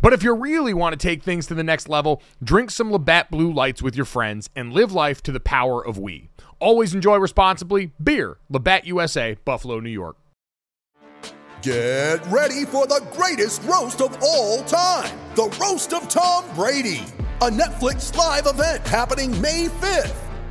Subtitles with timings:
[0.00, 3.30] But if you really want to take things to the next level, drink some Labatt
[3.30, 6.30] Blue Lights with your friends and live life to the power of we.
[6.58, 7.92] Always enjoy responsibly.
[8.02, 10.16] Beer, Labatt USA, Buffalo, New York.
[11.62, 17.04] Get ready for the greatest roast of all time the Roast of Tom Brady,
[17.40, 20.31] a Netflix live event happening May 5th.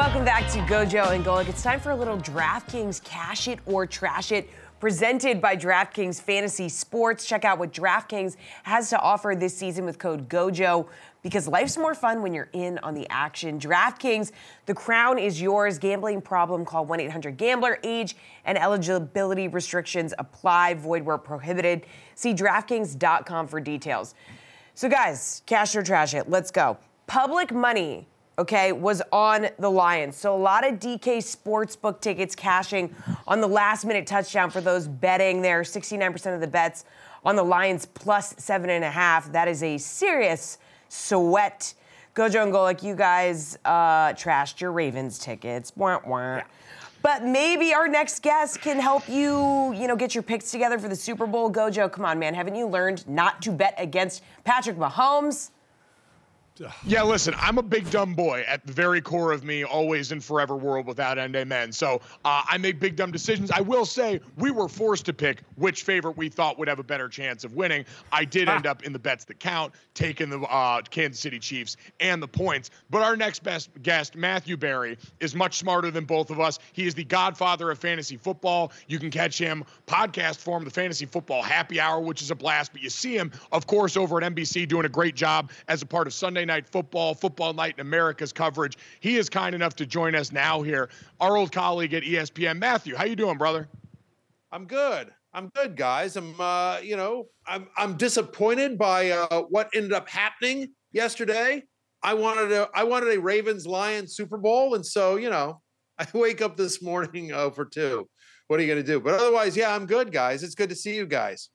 [0.00, 1.50] Welcome back to Gojo and Golic.
[1.50, 4.48] It's time for a little DraftKings Cash It or Trash It
[4.80, 7.26] presented by DraftKings Fantasy Sports.
[7.26, 10.88] Check out what DraftKings has to offer this season with code GOJO
[11.20, 13.60] because life's more fun when you're in on the action.
[13.60, 14.32] DraftKings,
[14.64, 15.78] the crown is yours.
[15.78, 17.78] Gambling problem, call 1 800 Gambler.
[17.84, 21.84] Age and eligibility restrictions apply, void where prohibited.
[22.14, 24.14] See DraftKings.com for details.
[24.72, 26.30] So, guys, cash or trash it.
[26.30, 26.78] Let's go.
[27.06, 28.06] Public money
[28.40, 30.16] okay, was on the Lions.
[30.16, 32.94] So a lot of DK Sportsbook tickets cashing
[33.28, 35.60] on the last minute touchdown for those betting there.
[35.60, 36.86] 69% of the bets
[37.22, 39.30] on the Lions plus seven and a half.
[39.32, 40.56] That is a serious
[40.88, 41.74] sweat.
[42.14, 45.72] Gojo and Golic, you guys uh, trashed your Ravens tickets.
[45.76, 46.40] Wah, wah.
[47.02, 50.88] But maybe our next guest can help you, you know, get your picks together for
[50.88, 51.52] the Super Bowl.
[51.52, 52.34] Gojo, come on, man.
[52.34, 55.50] Haven't you learned not to bet against Patrick Mahomes?
[56.84, 60.22] Yeah, listen, I'm a big dumb boy at the very core of me, always and
[60.22, 61.72] forever world without end, amen.
[61.72, 63.50] So uh, I make big dumb decisions.
[63.50, 66.84] I will say we were forced to pick which favorite we thought would have a
[66.84, 67.86] better chance of winning.
[68.12, 71.78] I did end up in the bets that count, taking the uh, Kansas City Chiefs
[71.98, 72.70] and the points.
[72.90, 76.58] But our next best guest, Matthew Berry, is much smarter than both of us.
[76.72, 78.72] He is the godfather of fantasy football.
[78.86, 82.72] You can catch him podcast form, the Fantasy Football Happy Hour, which is a blast.
[82.72, 85.86] But you see him, of course, over at NBC doing a great job as a
[85.86, 88.76] part of Sunday Night Football, Football Night in America's coverage.
[88.98, 90.90] He is kind enough to join us now here.
[91.20, 92.96] Our old colleague at ESPN, Matthew.
[92.96, 93.68] How you doing, brother?
[94.50, 95.12] I'm good.
[95.32, 96.16] I'm good, guys.
[96.16, 101.62] I'm, uh, you know, I'm I'm disappointed by uh, what ended up happening yesterday.
[102.02, 105.60] I wanted a I wanted a Ravens Lions Super Bowl, and so you know,
[105.98, 108.08] I wake up this morning oh for two.
[108.48, 108.98] What are you going to do?
[108.98, 110.42] But otherwise, yeah, I'm good, guys.
[110.42, 111.50] It's good to see you guys.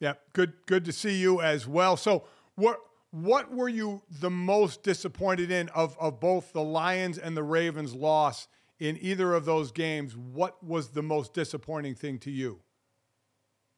[0.00, 1.96] Yeah, good good to see you as well.
[1.96, 2.24] So
[2.56, 2.78] what
[3.14, 7.94] what were you the most disappointed in of, of both the Lions and the Ravens
[7.94, 8.48] loss
[8.80, 10.16] in either of those games?
[10.16, 12.60] What was the most disappointing thing to you?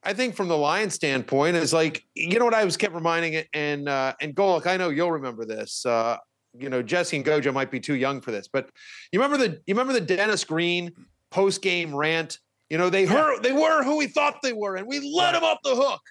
[0.01, 3.33] I think from the Lions standpoint is like you know what I was kept reminding
[3.33, 5.85] it and uh and Golic, I know you'll remember this.
[5.85, 6.17] Uh
[6.57, 8.71] you know, Jesse and Gojo might be too young for this, but
[9.11, 10.91] you remember the you remember the Dennis Green
[11.29, 12.39] post game rant?
[12.71, 15.43] You know, they heard they were who we thought they were, and we let them
[15.43, 16.01] off the hook.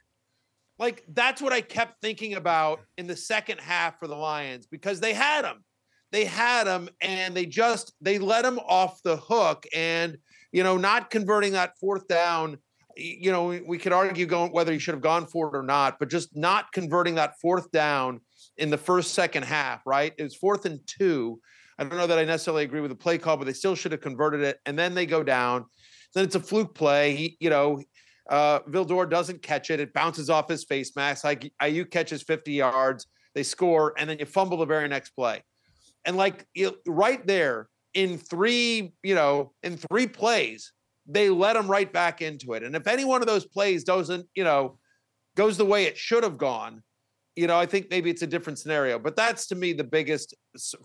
[0.78, 5.00] Like that's what I kept thinking about in the second half for the Lions because
[5.00, 5.64] they had him.
[6.12, 10.16] They had him and they just they let him off the hook and
[10.52, 12.58] you know not converting that fourth down.
[12.96, 15.62] You know we, we could argue going whether he should have gone for it or
[15.62, 18.20] not but just not converting that fourth down
[18.56, 20.12] in the first second half right?
[20.18, 21.40] It was fourth and 2
[21.78, 23.92] I don't know that I necessarily agree with the play call but they still should
[23.92, 25.64] have converted it and then they go down.
[26.14, 27.14] Then it's a fluke play.
[27.14, 27.82] He you know
[28.28, 29.80] uh, Vildor doesn't catch it.
[29.80, 31.24] It bounces off his face mask.
[31.24, 33.06] Like Aiyuk catches 50 yards.
[33.34, 35.42] They score, and then you fumble the very next play.
[36.04, 40.72] And like you, right there in three, you know, in three plays,
[41.06, 42.62] they let them right back into it.
[42.62, 44.78] And if any one of those plays doesn't, you know,
[45.36, 46.82] goes the way it should have gone,
[47.36, 48.98] you know, I think maybe it's a different scenario.
[48.98, 50.34] But that's to me the biggest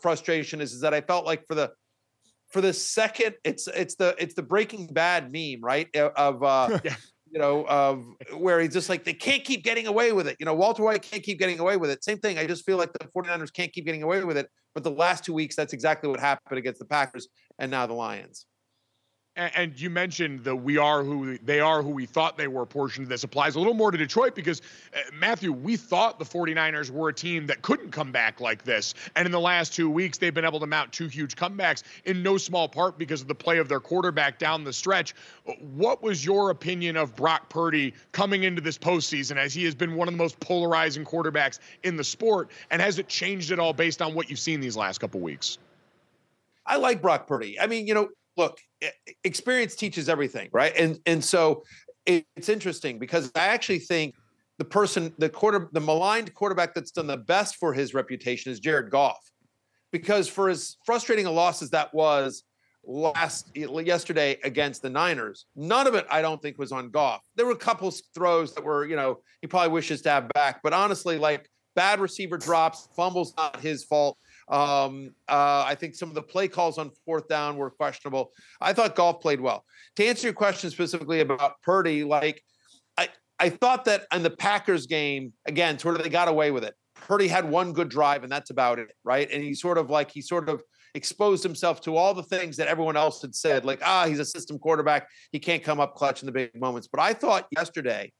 [0.02, 1.72] frustration is, is that I felt like for the
[2.52, 5.88] for the second, it's it's the it's the Breaking Bad meme, right?
[5.96, 6.80] Of uh,
[7.32, 8.04] you know, of
[8.38, 10.36] where he's just like, they can't keep getting away with it.
[10.40, 12.04] You know, Walter White can't keep getting away with it.
[12.04, 12.38] Same thing.
[12.38, 14.50] I just feel like the 49ers can't keep getting away with it.
[14.74, 17.94] But the last two weeks, that's exactly what happened against the Packers and now the
[17.94, 18.46] Lions.
[19.38, 23.04] And you mentioned the we are who they are who we thought they were portion
[23.04, 24.62] of this applies a little more to Detroit because,
[24.94, 28.94] uh, Matthew, we thought the 49ers were a team that couldn't come back like this.
[29.16, 32.22] And in the last two weeks, they've been able to mount two huge comebacks in
[32.22, 35.16] no small part because of the play of their quarterback down the stretch.
[35.76, 39.96] What was your opinion of Brock Purdy coming into this postseason as he has been
[39.96, 42.52] one of the most polarizing quarterbacks in the sport?
[42.70, 45.58] And has it changed at all based on what you've seen these last couple weeks?
[46.66, 47.60] I like Brock Purdy.
[47.60, 48.58] I mean, you know, look,
[49.24, 50.76] experience teaches everything, right?
[50.78, 51.64] And and so
[52.06, 54.16] it's interesting because I actually think
[54.58, 58.60] the person, the quarter, the maligned quarterback that's done the best for his reputation is
[58.60, 59.20] Jared Goff,
[59.92, 62.44] because for as frustrating a loss as that was
[62.84, 67.22] last yesterday against the Niners, none of it I don't think was on Goff.
[67.36, 70.62] There were a couple throws that were, you know, he probably wishes to have back,
[70.64, 74.18] but honestly, like bad receiver drops, fumbles not his fault.
[74.50, 78.32] Um, uh, I think some of the play calls on fourth down were questionable.
[78.60, 79.66] I thought Goff played well.
[79.96, 82.44] To answer your question specifically about Purdy, like
[82.98, 83.10] I,
[83.40, 86.76] I thought that in the Packers game, again, sort of they got away with it.
[86.96, 89.30] Purdy had one good drive, and that's about it, right?
[89.32, 90.62] And he sort of like he sort of
[90.94, 94.26] exposed himself to all the things that everyone else had said, like, ah, he's a
[94.26, 95.08] system quarterback.
[95.32, 96.88] He can't come up clutch in the big moments.
[96.88, 98.12] But I thought yesterday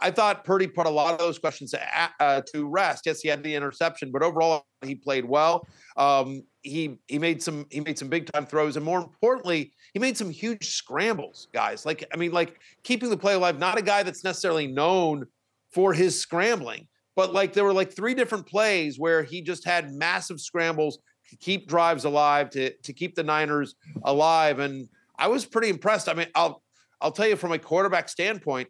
[0.00, 1.80] I thought Purdy put a lot of those questions to,
[2.20, 3.06] uh, to rest.
[3.06, 5.66] Yes, he had the interception, but overall he played well.
[5.96, 9.98] Um, he he made some he made some big time throws, and more importantly, he
[9.98, 11.86] made some huge scrambles, guys.
[11.86, 13.58] Like I mean, like keeping the play alive.
[13.58, 15.26] Not a guy that's necessarily known
[15.70, 16.86] for his scrambling,
[17.16, 20.98] but like there were like three different plays where he just had massive scrambles
[21.30, 24.88] to keep drives alive, to to keep the Niners alive, and
[25.18, 26.08] I was pretty impressed.
[26.08, 26.62] I mean, I'll
[27.00, 28.68] I'll tell you from a quarterback standpoint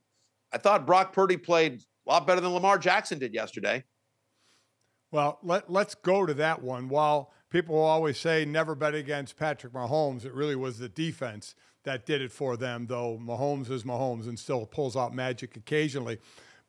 [0.53, 3.85] I thought Brock Purdy played a lot better than Lamar Jackson did yesterday.
[5.13, 6.89] Well, let, let's go to that one.
[6.89, 11.55] While people always say never bet against Patrick Mahomes, it really was the defense
[11.85, 16.19] that did it for them, though Mahomes is Mahomes and still pulls out magic occasionally.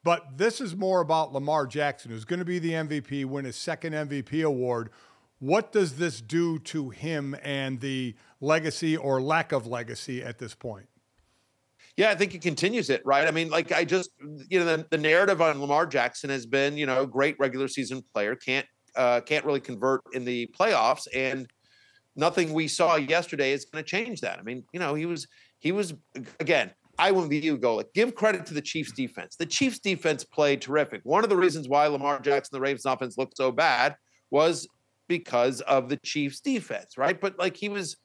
[0.04, 3.56] But this is more about Lamar Jackson, who's going to be the MVP, win his
[3.56, 4.90] second MVP award.
[5.40, 10.56] What does this do to him and the legacy or lack of legacy at this
[10.56, 10.88] point?
[11.98, 13.28] Yeah, I think it continues it, right?
[13.28, 14.12] I mean, like I just,
[14.50, 18.04] you know, the, the narrative on Lamar Jackson has been, you know, great regular season
[18.14, 18.66] player, can't
[18.96, 21.48] uh, can't really convert in the playoffs, and
[22.16, 24.40] nothing we saw yesterday is going to change that.
[24.40, 25.28] I mean, you know, he was
[25.60, 25.94] he was
[26.40, 26.72] again.
[27.00, 29.36] I wouldn't you go give credit to the Chiefs defense.
[29.36, 31.02] The Chiefs defense played terrific.
[31.04, 33.96] One of the reasons why Lamar Jackson, the Ravens offense looked so bad
[34.30, 34.68] was
[35.08, 37.20] because of the Chiefs defense, right?
[37.20, 37.98] But like he was,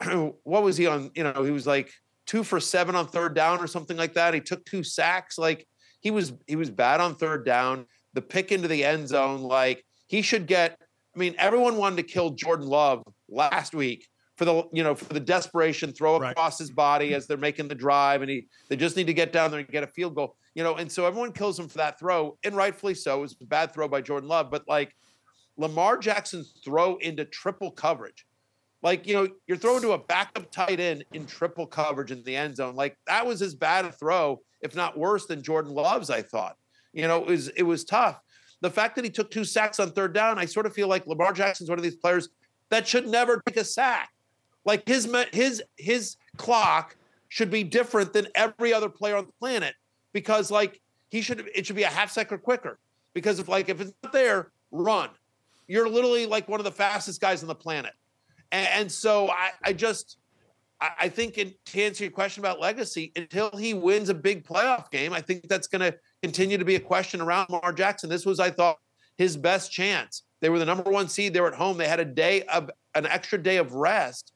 [0.42, 1.10] what was he on?
[1.14, 1.92] You know, he was like
[2.26, 4.34] two for seven on third down or something like that.
[4.34, 5.38] He took two sacks.
[5.38, 5.66] Like
[6.00, 7.86] he was he was bad on third down.
[8.14, 10.78] The pick into the end zone, like he should get.
[11.14, 15.12] I mean, everyone wanted to kill Jordan Love last week for the you know for
[15.12, 16.58] the desperation throw across right.
[16.58, 19.50] his body as they're making the drive, and he they just need to get down
[19.50, 20.36] there and get a field goal.
[20.54, 23.18] You know, and so everyone kills him for that throw, and rightfully so.
[23.18, 24.94] It was a bad throw by Jordan Love, but like
[25.56, 28.24] Lamar Jackson's throw into triple coverage
[28.84, 32.36] like, you know, you're throwing to a backup tight end in triple coverage in the
[32.36, 32.76] end zone.
[32.76, 36.56] Like that was as bad a throw, if not worse, than Jordan Love's, I thought.
[36.92, 38.20] You know, it was it was tough.
[38.60, 41.06] The fact that he took two sacks on third down, I sort of feel like
[41.06, 42.28] Lamar Jackson's one of these players
[42.68, 44.10] that should never take a sack.
[44.66, 46.94] Like his his his clock
[47.30, 49.74] should be different than every other player on the planet
[50.12, 52.78] because like he should it should be a half second quicker
[53.14, 55.08] because if like if it's not there, run.
[55.68, 57.94] You're literally like one of the fastest guys on the planet.
[58.54, 60.18] And, and so I, I just,
[60.80, 64.90] I think in, to answer your question about legacy, until he wins a big playoff
[64.90, 68.08] game, I think that's going to continue to be a question around Lamar Jackson.
[68.08, 68.76] This was, I thought,
[69.16, 70.22] his best chance.
[70.40, 71.32] They were the number one seed.
[71.32, 71.78] They were at home.
[71.78, 74.32] They had a day of an extra day of rest,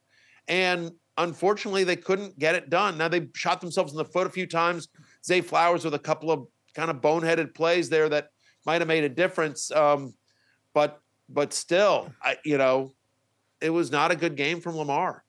[0.49, 2.97] and unfortunately, they couldn't get it done.
[2.99, 4.89] Now they shot themselves in the foot a few times.
[5.25, 8.29] Zay Flowers with a couple of kind of boneheaded plays there that
[8.65, 9.71] might have made a difference.
[9.71, 10.15] Um,
[10.73, 12.93] but but still, I, you know,
[13.61, 15.25] it was not a good game from Lamar.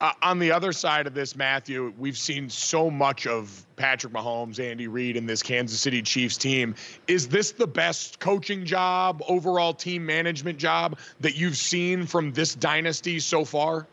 [0.00, 4.58] Uh, on the other side of this, Matthew, we've seen so much of Patrick Mahomes,
[4.58, 6.74] Andy Reid, and this Kansas City Chiefs team.
[7.06, 12.54] Is this the best coaching job, overall team management job that you've seen from this
[12.54, 13.86] dynasty so far?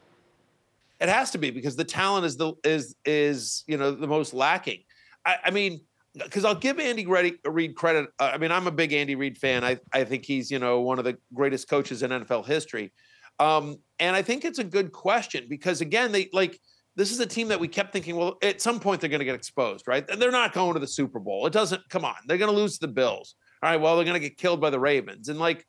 [1.00, 4.34] It has to be because the talent is the is is you know the most
[4.34, 4.80] lacking.
[5.26, 5.82] I, I mean,
[6.14, 8.10] because I'll give Andy Reid credit.
[8.20, 9.64] Uh, I mean, I'm a big Andy Reid fan.
[9.64, 12.92] I I think he's you know one of the greatest coaches in NFL history.
[13.40, 16.60] Um, and I think it's a good question because again, they like
[16.96, 19.26] this is a team that we kept thinking, well, at some point they're going to
[19.26, 20.08] get exposed, right?
[20.10, 21.48] And they're not going to the Super Bowl.
[21.48, 22.16] It doesn't come on.
[22.28, 23.36] They're going to lose the Bills.
[23.64, 25.30] All right, well, they're going to get killed by the Ravens.
[25.30, 25.66] And like,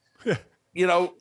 [0.75, 1.15] you know,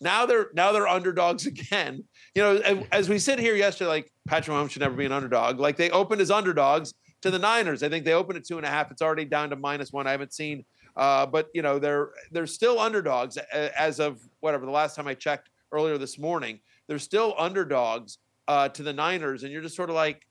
[0.00, 2.04] now they're now they're underdogs again.
[2.34, 5.58] You know, as we sit here yesterday, like Patrick Mahomes should never be an underdog.
[5.58, 6.92] Like they opened as underdogs
[7.26, 7.82] to the Niners.
[7.82, 8.90] I think they opened at two and a half.
[8.90, 10.06] It's already down to minus one.
[10.06, 10.64] I haven't seen,
[10.96, 15.14] uh, but you know, they're they're still underdogs as of whatever the last time I
[15.14, 16.60] checked earlier this morning.
[16.86, 18.18] They're still underdogs
[18.48, 20.26] uh, to the Niners, and you're just sort of like,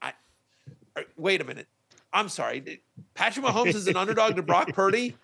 [0.00, 0.12] I,
[0.96, 1.68] uh, wait a minute.
[2.12, 2.82] I'm sorry.
[3.14, 5.16] Patrick Mahomes is an underdog to Brock Purdy.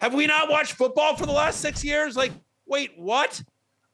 [0.00, 2.16] Have we not watched football for the last six years?
[2.16, 2.32] Like,
[2.66, 3.40] wait, what?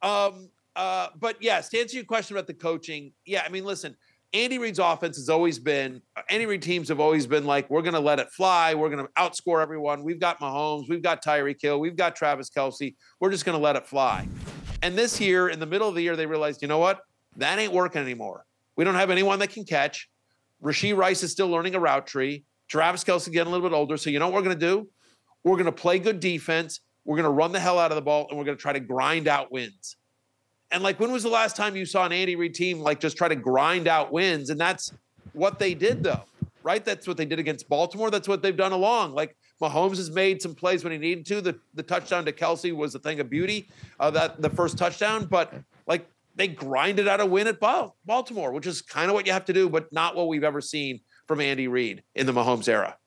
[0.01, 3.95] Um, uh, but yes, to answer your question about the coaching, yeah, I mean, listen,
[4.33, 7.95] Andy Reid's offense has always been, Andy Reid teams have always been like, we're going
[7.95, 8.73] to let it fly.
[8.73, 10.03] We're going to outscore everyone.
[10.03, 10.87] We've got Mahomes.
[10.87, 11.81] We've got Tyreek Hill.
[11.81, 12.95] We've got Travis Kelce.
[13.19, 14.25] We're just going to let it fly.
[14.81, 17.01] And this year, in the middle of the year, they realized, you know what?
[17.35, 18.45] That ain't working anymore.
[18.77, 20.09] We don't have anyone that can catch.
[20.63, 22.45] Rashee Rice is still learning a route tree.
[22.69, 23.97] Travis Kelce getting a little bit older.
[23.97, 24.87] So you know what we're going to do?
[25.43, 26.79] We're going to play good defense.
[27.03, 28.71] We're going to run the hell out of the ball, and we're going to try
[28.71, 29.97] to grind out wins.
[30.71, 33.17] And like, when was the last time you saw an Andy Reid team like just
[33.17, 34.49] try to grind out wins?
[34.49, 34.93] And that's
[35.33, 36.23] what they did, though,
[36.63, 36.83] right?
[36.83, 38.09] That's what they did against Baltimore.
[38.09, 39.13] That's what they've done along.
[39.13, 41.41] Like Mahomes has made some plays when he needed to.
[41.41, 43.67] The the touchdown to Kelce was a thing of beauty.
[43.99, 45.53] Uh, that the first touchdown, but
[45.87, 49.45] like they grinded out a win at Baltimore, which is kind of what you have
[49.45, 52.97] to do, but not what we've ever seen from Andy Reid in the Mahomes era.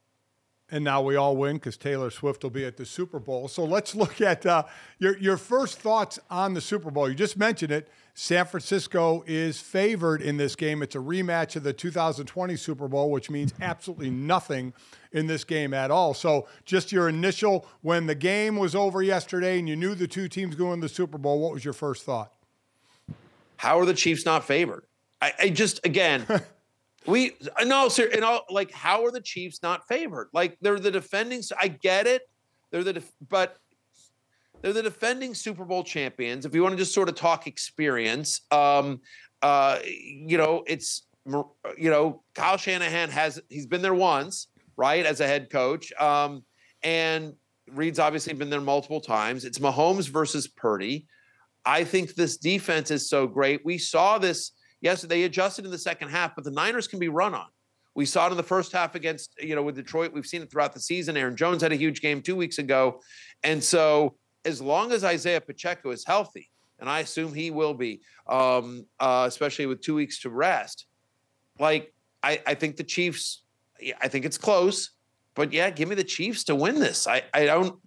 [0.75, 3.47] And now we all win because Taylor Swift will be at the Super Bowl.
[3.47, 4.65] So let's look at uh,
[4.99, 7.09] your your first thoughts on the Super Bowl.
[7.09, 7.89] You just mentioned it.
[8.15, 10.83] San Francisco is favored in this game.
[10.83, 14.73] It's a rematch of the 2020 Super Bowl, which means absolutely nothing
[15.13, 16.13] in this game at all.
[16.13, 20.27] So, just your initial when the game was over yesterday and you knew the two
[20.27, 22.33] teams going to the Super Bowl, what was your first thought?
[23.59, 24.83] How are the Chiefs not favored?
[25.23, 26.27] I, I just again.
[27.07, 30.29] We no, sir, and all like how are the Chiefs not favored?
[30.33, 31.43] Like they're the defending.
[31.61, 32.23] I get it,
[32.71, 33.59] they're the def, but
[34.63, 36.47] they're the defending Super Bowl champions.
[36.47, 39.01] If you want to just sort of talk experience, um,
[39.43, 45.21] uh, you know, it's you know, Kyle Shanahan has he's been there once, right, as
[45.21, 46.45] a head coach, um,
[46.83, 47.35] and
[47.71, 49.45] Reid's obviously been there multiple times.
[49.45, 51.07] It's Mahomes versus Purdy.
[51.65, 53.65] I think this defense is so great.
[53.65, 54.53] We saw this.
[54.85, 57.47] Yes, they adjusted in the second half, but the Niners can be run on.
[57.95, 60.13] We saw it in the first half against, you know, with Detroit.
[60.13, 61.17] We've seen it throughout the season.
[61.17, 63.01] Aaron Jones had a huge game two weeks ago.
[63.43, 68.03] And so as long as Isaiah Pacheco is healthy, and I assume he will be,
[68.29, 70.85] um, uh, especially with two weeks to rest,
[71.59, 73.43] like I, I think the Chiefs,
[74.03, 74.91] I think it's close,
[75.35, 77.07] but yeah, give me the Chiefs to win this.
[77.07, 77.81] I, I don't,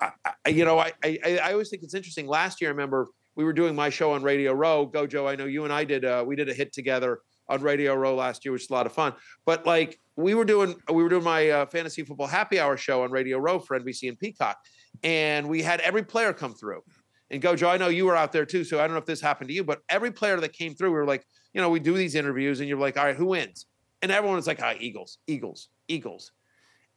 [0.00, 0.10] I,
[0.46, 2.26] I, you know, I, I, I always think it's interesting.
[2.26, 4.86] Last year, I remember we were doing my show on Radio Row.
[4.86, 7.94] Gojo, I know you and I did, uh, we did a hit together on Radio
[7.94, 9.12] Row last year, which is a lot of fun.
[9.44, 13.02] But like we were doing, we were doing my uh, fantasy football happy hour show
[13.02, 14.56] on Radio Row for NBC and Peacock,
[15.02, 16.82] and we had every player come through.
[17.30, 19.20] And Gojo, I know you were out there too, so I don't know if this
[19.20, 21.80] happened to you, but every player that came through, we were like, you know, we
[21.80, 23.66] do these interviews, and you're like, all right, who wins?
[24.02, 26.32] And everyone was like, ah, Eagles, Eagles, Eagles.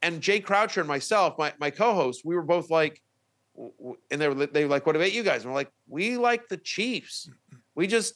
[0.01, 3.01] And Jay Croucher and myself, my my co-host, we were both like,
[4.11, 5.43] and they were they like, what about you guys?
[5.43, 7.29] And we're like, we like the Chiefs.
[7.75, 8.15] We just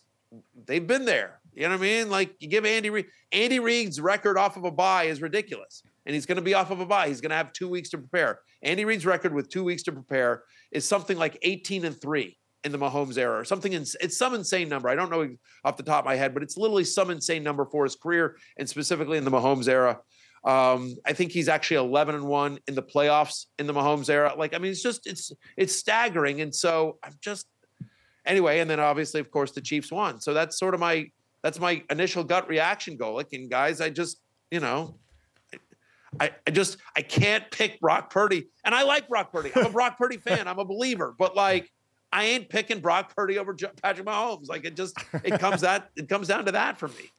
[0.65, 1.39] they've been there.
[1.53, 2.09] You know what I mean?
[2.09, 6.13] Like you give Andy Reid Andy Reid's record off of a bye is ridiculous and
[6.13, 7.07] he's going to be off of a bye.
[7.07, 8.39] He's going to have two weeks to prepare.
[8.61, 12.71] Andy Reid's record with two weeks to prepare is something like 18 and three in
[12.71, 13.73] the Mahomes era, or something.
[13.73, 14.87] In, it's some insane number.
[14.87, 15.27] I don't know
[15.65, 18.37] off the top of my head, but it's literally some insane number for his career
[18.57, 19.99] and specifically in the Mahomes era.
[20.43, 24.33] Um, I think he's actually 11 and one in the playoffs in the Mahomes era.
[24.35, 26.41] Like, I mean, it's just it's it's staggering.
[26.41, 27.47] And so I'm just
[28.25, 28.59] anyway.
[28.59, 30.19] And then obviously, of course, the Chiefs won.
[30.19, 31.09] So that's sort of my
[31.43, 33.15] that's my initial gut reaction goal.
[33.15, 34.19] Like, and guys, I just
[34.49, 34.95] you know
[36.19, 39.51] I, I just I can't pick Brock Purdy, and I like Brock Purdy.
[39.55, 40.47] I'm a Brock Purdy fan.
[40.47, 41.71] I'm a believer, but like
[42.11, 44.49] I ain't picking Brock Purdy over Patrick Mahomes.
[44.49, 47.11] Like it just it comes that it comes down to that for me.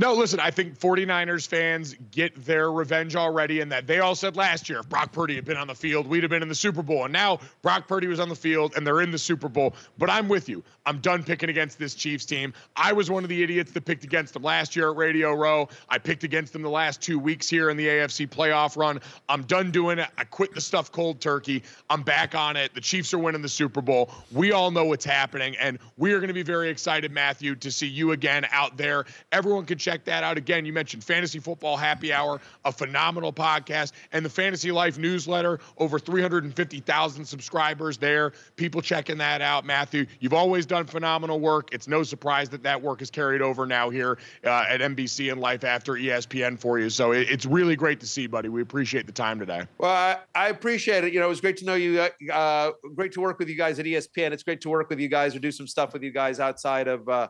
[0.00, 4.36] No, listen, I think 49ers fans get their revenge already, and that they all said
[4.36, 6.54] last year if Brock Purdy had been on the field, we'd have been in the
[6.54, 7.02] Super Bowl.
[7.02, 9.74] And now Brock Purdy was on the field, and they're in the Super Bowl.
[9.98, 10.62] But I'm with you.
[10.86, 12.54] I'm done picking against this Chiefs team.
[12.76, 15.68] I was one of the idiots that picked against them last year at Radio Row.
[15.88, 19.00] I picked against them the last two weeks here in the AFC playoff run.
[19.28, 20.08] I'm done doing it.
[20.16, 21.64] I quit the stuff cold turkey.
[21.90, 22.72] I'm back on it.
[22.72, 24.12] The Chiefs are winning the Super Bowl.
[24.30, 27.72] We all know what's happening, and we are going to be very excited, Matthew, to
[27.72, 29.04] see you again out there.
[29.32, 30.66] Everyone can check that out again.
[30.66, 35.60] You mentioned Fantasy Football Happy Hour, a phenomenal podcast, and the Fantasy Life newsletter.
[35.78, 38.32] Over 350,000 subscribers there.
[38.56, 39.64] People checking that out.
[39.64, 41.72] Matthew, you've always done phenomenal work.
[41.72, 45.40] It's no surprise that that work is carried over now here uh, at NBC and
[45.40, 46.90] Life after ESPN for you.
[46.90, 48.50] So it, it's really great to see, buddy.
[48.50, 49.66] We appreciate the time today.
[49.78, 51.14] Well, I, I appreciate it.
[51.14, 52.00] You know, it was great to know you.
[52.00, 54.32] Uh, uh great to work with you guys at ESPN.
[54.32, 56.88] It's great to work with you guys or do some stuff with you guys outside
[56.88, 57.28] of uh,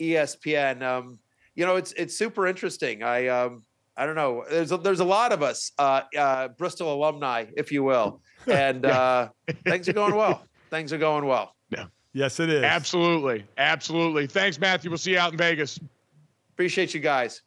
[0.00, 0.82] ESPN.
[0.82, 1.18] Um,
[1.54, 3.02] you know, it's it's super interesting.
[3.02, 3.64] I um,
[3.96, 4.44] I don't know.
[4.48, 8.84] There's a, there's a lot of us, uh, uh, Bristol alumni, if you will, and
[8.84, 9.28] uh,
[9.64, 10.46] things are going well.
[10.70, 11.54] Things are going well.
[11.70, 11.86] Yeah.
[12.12, 12.62] Yes, it is.
[12.62, 14.26] Absolutely, absolutely.
[14.26, 14.90] Thanks, Matthew.
[14.90, 15.78] We'll see you out in Vegas.
[16.52, 17.42] Appreciate you guys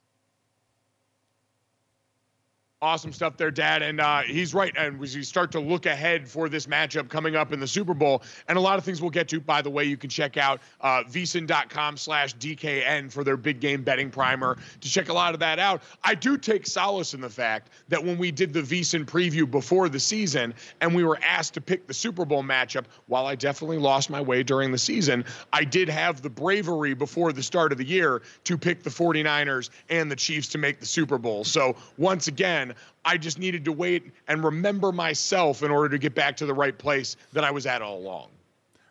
[2.80, 3.82] awesome stuff there, Dad.
[3.82, 4.72] And uh, he's right.
[4.76, 7.94] And as you start to look ahead for this matchup coming up in the Super
[7.94, 10.36] Bowl, and a lot of things we'll get to, by the way, you can check
[10.36, 15.34] out uh, vsin.com slash DKN for their big game betting primer to check a lot
[15.34, 15.82] of that out.
[16.04, 19.88] I do take solace in the fact that when we did the VSIN preview before
[19.88, 23.78] the season and we were asked to pick the Super Bowl matchup, while I definitely
[23.78, 27.78] lost my way during the season, I did have the bravery before the start of
[27.78, 31.42] the year to pick the 49ers and the Chiefs to make the Super Bowl.
[31.42, 32.67] So once again,
[33.04, 36.54] I just needed to wait and remember myself in order to get back to the
[36.54, 38.28] right place that I was at all along.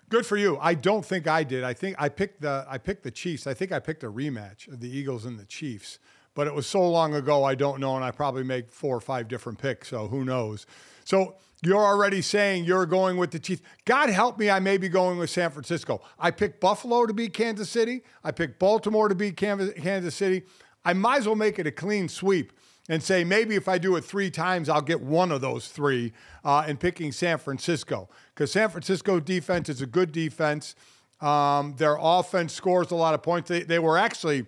[0.09, 0.57] Good for you.
[0.61, 1.63] I don't think I did.
[1.63, 3.45] I think I picked the I picked the Chiefs.
[3.45, 5.99] I think I picked a rematch of the Eagles and the Chiefs.
[6.33, 9.01] But it was so long ago, I don't know, and I probably make four or
[9.01, 9.89] five different picks.
[9.89, 10.67] So who knows?
[11.03, 13.63] So you're already saying you're going with the Chiefs.
[13.85, 16.01] God help me, I may be going with San Francisco.
[16.19, 18.03] I picked Buffalo to beat Kansas City.
[18.23, 20.43] I picked Baltimore to beat Kansas City.
[20.85, 22.53] I might as well make it a clean sweep
[22.89, 26.13] and say maybe if I do it three times, I'll get one of those three
[26.43, 30.75] uh, in picking San Francisco because San Francisco defense is a good defense.
[31.19, 33.49] Um, their offense scores a lot of points.
[33.49, 34.45] They, they were actually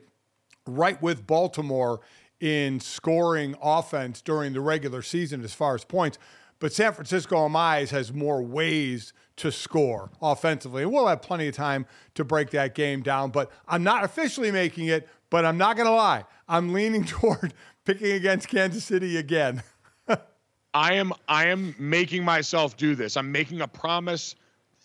[0.67, 1.99] right with Baltimore
[2.39, 6.17] in scoring offense during the regular season as far as points.
[6.59, 10.83] But San Francisco, in my eyes, has more ways to score offensively.
[10.83, 13.31] And we'll have plenty of time to break that game down.
[13.31, 16.25] But I'm not officially making it, but I'm not going to lie.
[16.47, 17.53] I'm leaning toward
[17.89, 19.63] picking against Kansas City again.
[20.75, 23.17] I am I am making myself do this.
[23.17, 24.35] I'm making a promise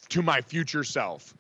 [0.09, 1.35] to my future self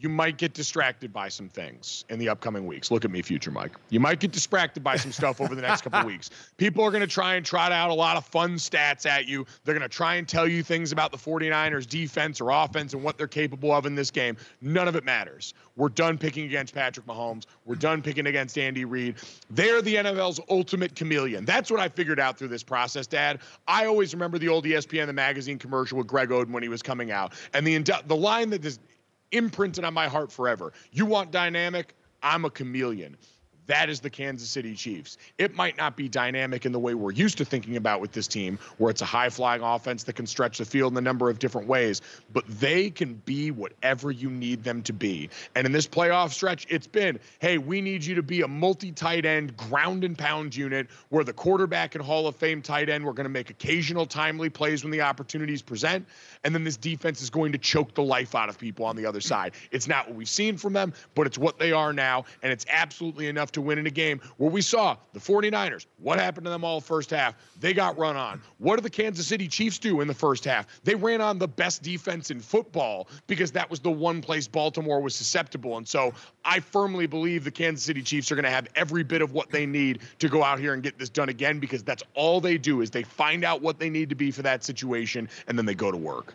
[0.00, 2.90] you might get distracted by some things in the upcoming weeks.
[2.90, 3.72] Look at me, future Mike.
[3.90, 6.30] You might get distracted by some stuff over the next couple weeks.
[6.56, 9.44] People are going to try and trot out a lot of fun stats at you.
[9.64, 13.02] They're going to try and tell you things about the 49ers defense or offense and
[13.02, 14.36] what they're capable of in this game.
[14.60, 15.52] None of it matters.
[15.74, 17.44] We're done picking against Patrick Mahomes.
[17.64, 19.16] We're done picking against Andy Reid.
[19.50, 21.44] They're the NFL's ultimate chameleon.
[21.44, 23.40] That's what I figured out through this process, Dad.
[23.66, 26.82] I always remember the old ESPN the magazine commercial with Greg Oden when he was
[26.82, 28.78] coming out, and the the line that is
[29.32, 30.72] imprinted on my heart forever.
[30.92, 31.94] You want dynamic?
[32.22, 33.16] I'm a chameleon.
[33.68, 35.18] That is the Kansas City Chiefs.
[35.36, 38.26] It might not be dynamic in the way we're used to thinking about with this
[38.26, 41.28] team, where it's a high flying offense that can stretch the field in a number
[41.28, 42.00] of different ways,
[42.32, 45.28] but they can be whatever you need them to be.
[45.54, 48.90] And in this playoff stretch, it's been hey, we need you to be a multi
[48.90, 53.04] tight end, ground and pound unit where the quarterback and Hall of Fame tight end,
[53.04, 56.06] we're going to make occasional timely plays when the opportunities present.
[56.44, 59.04] And then this defense is going to choke the life out of people on the
[59.04, 59.52] other side.
[59.70, 62.24] It's not what we've seen from them, but it's what they are now.
[62.42, 65.86] And it's absolutely enough to to win in a game where we saw the 49ers.
[65.98, 67.34] What happened to them all first half?
[67.60, 68.40] They got run on.
[68.58, 70.66] What did the Kansas City Chiefs do in the first half?
[70.84, 75.00] They ran on the best defense in football because that was the one place Baltimore
[75.00, 75.76] was susceptible.
[75.76, 79.22] And so I firmly believe the Kansas City Chiefs are going to have every bit
[79.22, 82.02] of what they need to go out here and get this done again because that's
[82.14, 85.28] all they do is they find out what they need to be for that situation
[85.46, 86.34] and then they go to work.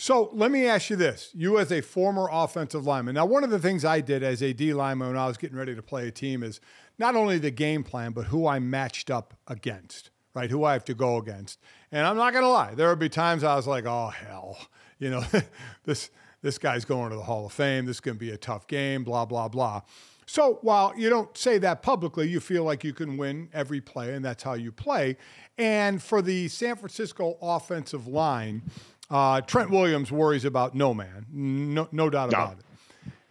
[0.00, 1.30] So let me ask you this.
[1.34, 4.54] You, as a former offensive lineman, now, one of the things I did as a
[4.54, 6.58] D lineman when I was getting ready to play a team is
[6.98, 10.50] not only the game plan, but who I matched up against, right?
[10.50, 11.58] Who I have to go against.
[11.92, 14.56] And I'm not going to lie, there would be times I was like, oh, hell,
[14.98, 15.22] you know,
[15.84, 16.08] this,
[16.40, 17.84] this guy's going to the Hall of Fame.
[17.84, 19.82] This is going to be a tough game, blah, blah, blah.
[20.24, 24.14] So while you don't say that publicly, you feel like you can win every play,
[24.14, 25.18] and that's how you play.
[25.58, 28.62] And for the San Francisco offensive line,
[29.10, 32.64] uh, Trent Williams worries about no man, no, no doubt about it.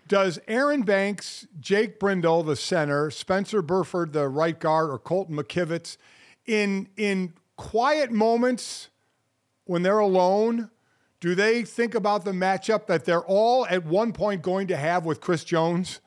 [0.07, 5.97] Does Aaron Banks, Jake Brendel, the center, Spencer Burford, the right guard, or Colton McKivitz,
[6.47, 8.89] in in quiet moments
[9.65, 10.71] when they're alone,
[11.19, 15.05] do they think about the matchup that they're all at one point going to have
[15.05, 15.99] with Chris Jones?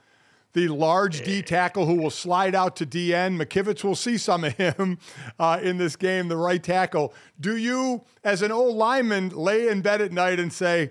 [0.54, 3.40] The large D tackle who will slide out to DN.
[3.42, 4.98] McKivitz will see some of him
[5.38, 7.14] uh, in this game, the right tackle.
[7.40, 10.90] Do you, as an old lineman, lay in bed at night and say,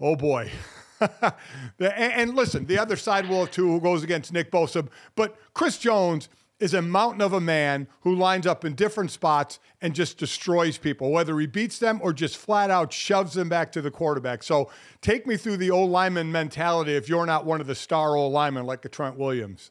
[0.00, 0.50] oh boy?
[1.00, 1.32] and,
[1.90, 4.86] and, listen, the other side will too, who goes against Nick Bosa.
[5.16, 6.28] But Chris Jones
[6.60, 10.78] is a mountain of a man who lines up in different spots and just destroys
[10.78, 14.42] people, whether he beats them or just flat out shoves them back to the quarterback.
[14.42, 14.70] So
[15.00, 18.32] take me through the old lineman mentality if you're not one of the star old
[18.32, 19.70] linemen like a Trent Williams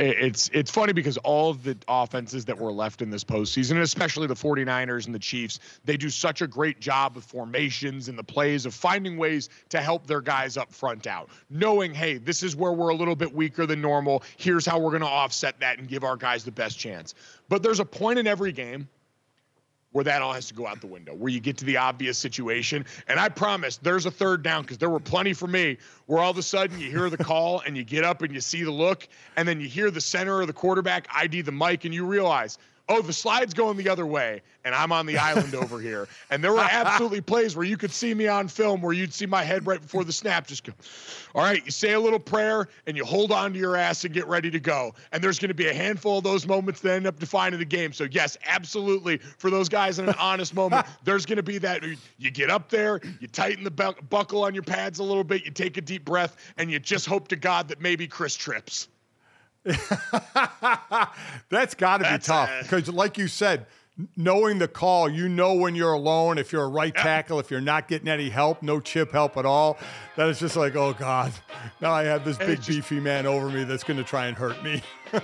[0.00, 4.26] it's it's funny because all of the offenses that were left in this postseason, especially
[4.26, 8.24] the 49ers and the Chiefs, they do such a great job with formations and the
[8.24, 12.56] plays of finding ways to help their guys up front out, knowing, hey, this is
[12.56, 14.22] where we're a little bit weaker than normal.
[14.36, 17.14] Here's how we're going to offset that and give our guys the best chance.
[17.48, 18.88] But there's a point in every game
[19.92, 22.16] where that all has to go out the window, where you get to the obvious
[22.16, 22.86] situation.
[23.08, 26.30] And I promise there's a third down because there were plenty for me where all
[26.30, 28.70] of a sudden you hear the call and you get up and you see the
[28.70, 32.04] look, and then you hear the center of the quarterback ID the mic, and you
[32.04, 32.58] realize,
[32.90, 36.08] oh, the slide's going the other way, and I'm on the island over here.
[36.28, 39.26] And there were absolutely plays where you could see me on film where you'd see
[39.26, 40.72] my head right before the snap just go,
[41.34, 44.12] all right, you say a little prayer and you hold on to your ass and
[44.12, 44.92] get ready to go.
[45.12, 47.64] And there's going to be a handful of those moments that end up defining the
[47.64, 47.92] game.
[47.92, 49.18] So, yes, absolutely.
[49.18, 51.84] For those guys in an honest moment, there's going to be that
[52.18, 55.52] you get up there, you tighten the buckle on your pads a little bit, you
[55.52, 58.88] take a deep breath, and you just hope to God that maybe Chris trips.
[61.48, 63.66] That's got to be uh, tough because, like you said,
[64.16, 67.60] knowing the call, you know when you're alone, if you're a right tackle, if you're
[67.60, 69.78] not getting any help, no chip help at all.
[70.16, 71.32] That is just like, oh God,
[71.80, 74.36] now I have this big just, beefy man over me that's going to try and
[74.36, 74.82] hurt me.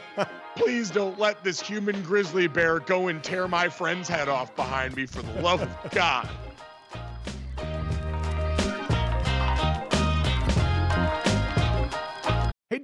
[0.57, 4.97] please don't let this human grizzly bear go and tear my friend's head off behind
[4.97, 6.29] me for the love of God.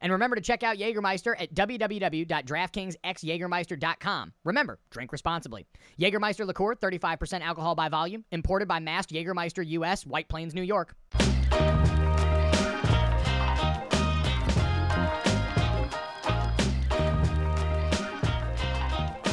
[0.00, 4.32] And remember to check out Jägermeister at www.draftkingsxjagermeister.com.
[4.44, 5.66] Remember, drink responsibly.
[5.98, 10.94] Jägermeister liqueur, 35% alcohol by volume, imported by Mast Jägermeister US, White Plains, New York.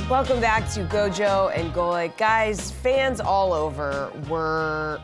[0.10, 2.18] Welcome back to Gojo and Golic.
[2.18, 5.02] Guys, fans all over were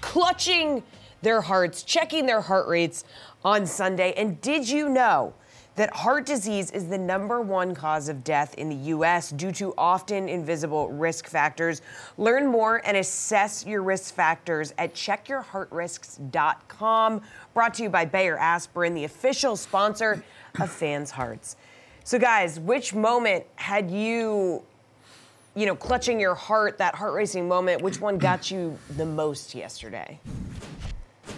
[0.00, 0.84] clutching
[1.22, 3.02] their hearts, checking their heart rates
[3.44, 4.12] on Sunday.
[4.16, 5.34] And did you know
[5.76, 9.30] that heart disease is the number one cause of death in the U.S.
[9.30, 11.82] due to often invisible risk factors?
[12.16, 17.20] Learn more and assess your risk factors at checkyourheartrisks.com.
[17.54, 20.24] Brought to you by Bayer Aspirin, the official sponsor
[20.58, 21.56] of Fans Hearts.
[22.04, 24.62] So, guys, which moment had you,
[25.54, 29.54] you know, clutching your heart, that heart racing moment, which one got you the most
[29.54, 30.18] yesterday?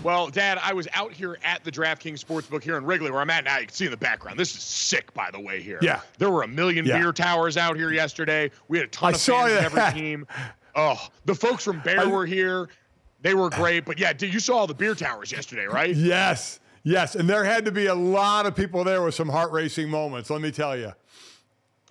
[0.04, 3.30] Well, Dad, I was out here at the DraftKings Sportsbook here in Wrigley, where I'm
[3.30, 3.58] at now.
[3.58, 4.38] You can see in the background.
[4.38, 5.60] This is sick, by the way.
[5.60, 6.98] Here, yeah, there were a million yeah.
[6.98, 8.50] beer towers out here yesterday.
[8.68, 10.26] We had a ton I of fans in every team.
[10.76, 12.68] Oh, the folks from Bayer I, were here.
[13.22, 13.84] They were great.
[13.84, 15.92] But yeah, dude, you saw all the beer towers yesterday, right?
[15.92, 16.60] Yes.
[16.84, 19.90] Yes, and there had to be a lot of people there with some heart racing
[19.90, 20.92] moments, let me tell you.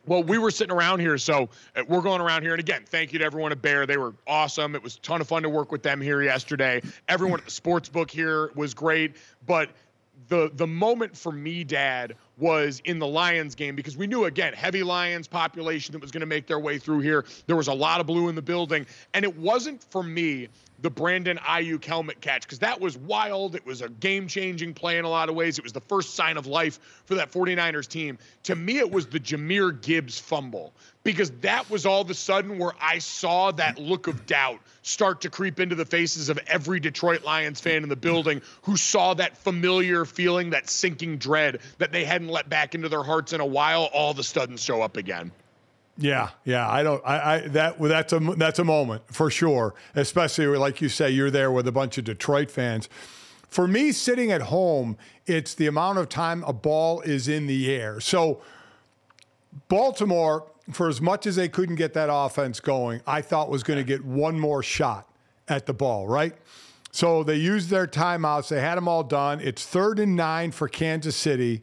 [0.07, 2.53] Well, we were sitting around here, so uh, we're going around here.
[2.53, 3.85] And again, thank you to everyone at Bayer.
[3.85, 4.73] They were awesome.
[4.73, 6.81] It was a ton of fun to work with them here yesterday.
[7.09, 9.17] Everyone at the sports book here was great.
[9.45, 9.69] But
[10.29, 14.53] the the moment for me, Dad, was in the Lions game because we knew again
[14.53, 17.25] heavy Lions population that was going to make their way through here.
[17.45, 20.47] There was a lot of blue in the building, and it wasn't for me
[20.79, 23.55] the Brandon Aiyuk helmet catch because that was wild.
[23.55, 25.57] It was a game changing play in a lot of ways.
[25.57, 28.17] It was the first sign of life for that 49ers team.
[28.43, 32.59] To me, it was the Jahmyr Gibbs fumble because that was all of a sudden
[32.59, 36.79] where I saw that look of doubt start to creep into the faces of every
[36.79, 41.91] Detroit Lions fan in the building who saw that familiar feeling, that sinking dread that
[41.91, 44.81] they hadn't let back into their hearts in a while, all of a sudden show
[44.81, 45.31] up again.
[45.97, 47.01] Yeah, yeah, I don't.
[47.05, 49.73] I, I that that's a that's a moment for sure.
[49.95, 52.87] Especially like you say, you're there with a bunch of Detroit fans.
[53.49, 57.73] For me, sitting at home, it's the amount of time a ball is in the
[57.73, 57.99] air.
[57.99, 58.41] So,
[59.69, 63.77] Baltimore, for as much as they couldn't get that offense going, I thought was going
[63.77, 65.09] to get one more shot
[65.47, 66.07] at the ball.
[66.07, 66.35] Right.
[66.91, 68.49] So they used their timeouts.
[68.49, 69.39] They had them all done.
[69.39, 71.61] It's third and nine for Kansas City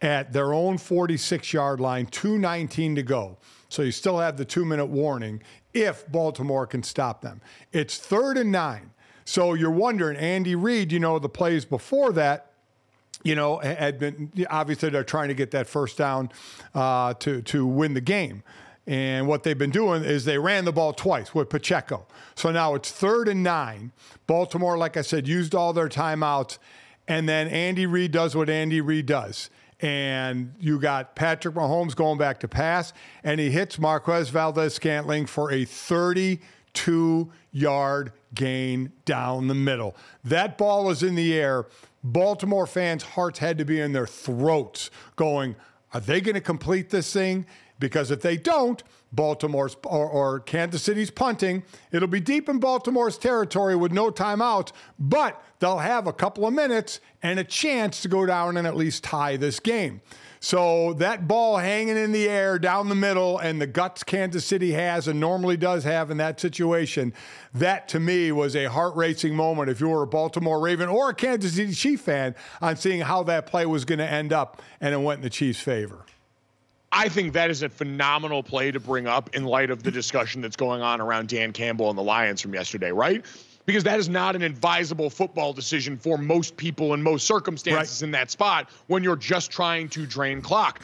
[0.00, 3.38] at their own 46 yard line, 2.19 to go.
[3.72, 7.40] So you still have the two minute warning if Baltimore can stop them.
[7.72, 8.90] It's third and nine.
[9.24, 12.52] So you're wondering, Andy Reid, you know, the plays before that,
[13.22, 16.30] you know, had been obviously they're trying to get that first down
[16.74, 18.42] uh, to to win the game.
[18.86, 22.06] And what they've been doing is they ran the ball twice with Pacheco.
[22.34, 23.92] So now it's third and nine.
[24.26, 26.58] Baltimore, like I said, used all their timeouts.
[27.06, 29.50] And then Andy Reid does what Andy Reid does
[29.82, 32.92] and you got Patrick Mahomes going back to pass,
[33.24, 39.96] and he hits Marquez Valdes Scantling for a 32 yard gain down the middle.
[40.24, 41.66] That ball is in the air.
[42.04, 45.56] Baltimore fans' hearts had to be in their throats going,
[45.92, 47.44] Are they going to complete this thing?
[47.78, 51.64] Because if they don't, Baltimore's or, or, Kansas City's punting.
[51.90, 56.52] It'll be deep in Baltimore's territory with no timeouts, but they'll have a couple of
[56.52, 60.00] minutes and a chance to go down and at least tie this game.
[60.40, 64.72] So that ball hanging in the air down the middle and the guts Kansas City
[64.72, 67.14] has and normally does have in that situation,
[67.54, 71.10] that to me was a heart racing moment if you were a Baltimore Raven or
[71.10, 74.60] a Kansas City Chief fan on seeing how that play was going to end up
[74.80, 76.04] and it went in the Chiefs' favor.
[76.90, 80.42] I think that is a phenomenal play to bring up in light of the discussion
[80.42, 83.24] that's going on around Dan Campbell and the Lions from yesterday, right?
[83.64, 88.06] Because that is not an advisable football decision for most people in most circumstances right.
[88.06, 90.82] in that spot when you're just trying to drain clock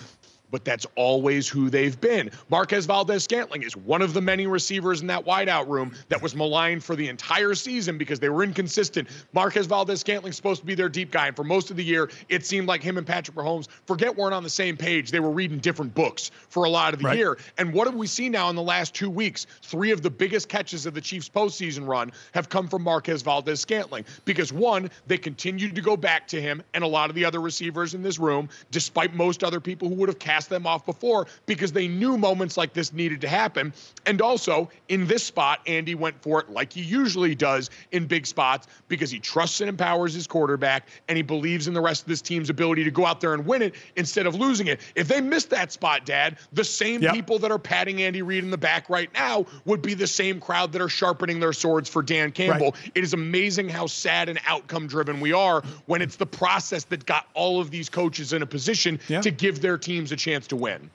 [0.50, 2.30] but that's always who they've been.
[2.48, 6.34] Marquez Valdes Scantling is one of the many receivers in that wideout room that was
[6.34, 9.08] maligned for the entire season because they were inconsistent.
[9.32, 12.10] Marquez Valdes Scantling's supposed to be their deep guy, and for most of the year,
[12.28, 15.10] it seemed like him and Patrick Mahomes, forget weren't on the same page.
[15.10, 17.16] They were reading different books for a lot of the right.
[17.16, 17.38] year.
[17.58, 19.46] And what have we seen now in the last two weeks?
[19.62, 23.60] Three of the biggest catches of the Chiefs' postseason run have come from Marquez Valdes
[23.60, 27.24] Scantling because one, they continued to go back to him and a lot of the
[27.24, 30.66] other receivers in this room, despite most other people who would have cast cast them
[30.66, 33.72] off before because they knew moments like this needed to happen.
[34.06, 38.24] And also, in this spot, Andy went for it like he usually does in big
[38.24, 42.08] spots because he trusts and empowers his quarterback and he believes in the rest of
[42.08, 44.80] this team's ability to go out there and win it instead of losing it.
[44.94, 47.14] If they missed that spot, Dad, the same yep.
[47.14, 50.38] people that are patting Andy Reid in the back right now would be the same
[50.38, 52.70] crowd that are sharpening their swords for Dan Campbell.
[52.72, 52.92] Right.
[52.94, 57.06] It is amazing how sad and outcome driven we are when it's the process that
[57.06, 59.22] got all of these coaches in a position yep.
[59.22, 60.90] to give their teams a chance chance to win.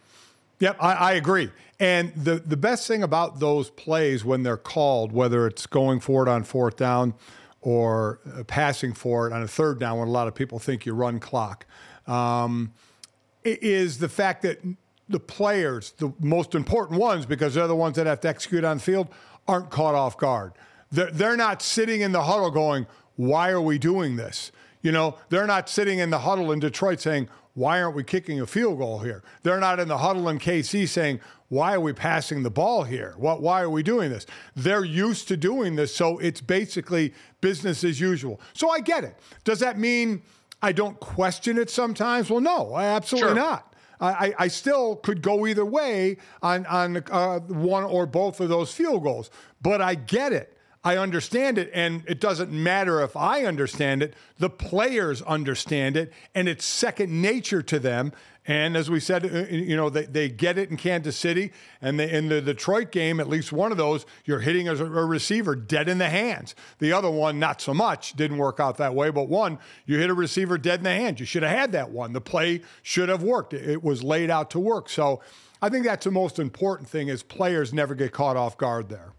[0.60, 1.50] Yep, I, I, agree.
[1.80, 6.26] And the, the best thing about those plays when they're called, whether it's going for
[6.26, 7.16] it on fourth down
[7.62, 10.86] or uh, passing for it on a third down, when a lot of people think
[10.86, 11.66] you run clock,
[12.08, 12.74] um,
[13.44, 14.62] is the fact that
[15.10, 18.80] the players, the most important ones, because they're the ones that have to execute on
[18.80, 19.10] field,
[19.48, 20.54] aren't caught off guard.
[20.92, 24.52] They're, they're not sitting in the huddle going, why are we doing this?
[24.82, 28.42] You know, they're not sitting in the huddle in Detroit saying, why aren't we kicking
[28.42, 29.24] a field goal here?
[29.44, 33.14] They're not in the huddle in KC saying, why are we passing the ball here?
[33.18, 34.26] What, why are we doing this?
[34.56, 38.42] They're used to doing this, so it's basically business as usual.
[38.54, 39.20] So I get it.
[39.44, 40.24] Does that mean
[40.64, 42.30] I don't question it sometimes?
[42.30, 43.36] Well, no, absolutely sure.
[43.36, 43.76] not.
[44.02, 48.74] I, I, still could go either way on, on uh, one or both of those
[48.74, 49.30] field goals,
[49.62, 50.58] but I get it.
[50.86, 54.16] I understand it, and it doesn't matter if I understand it.
[54.38, 58.12] The players understand it, and it's second nature to them.
[58.46, 61.98] And as we said, uh, you know, they, they get it in Kansas City, and
[61.98, 65.56] they, in the Detroit game, at least one of those, you're hitting a, a receiver
[65.56, 66.54] dead in the hands.
[66.80, 69.10] The other one, not so much, didn't work out that way.
[69.10, 71.22] But one, you hit a receiver dead in the hands.
[71.22, 72.12] You should have had that one.
[72.12, 73.54] The play should have worked.
[73.54, 74.90] It, it was laid out to work.
[74.90, 75.22] So
[75.62, 79.14] I think that's the most important thing: is players never get caught off guard there.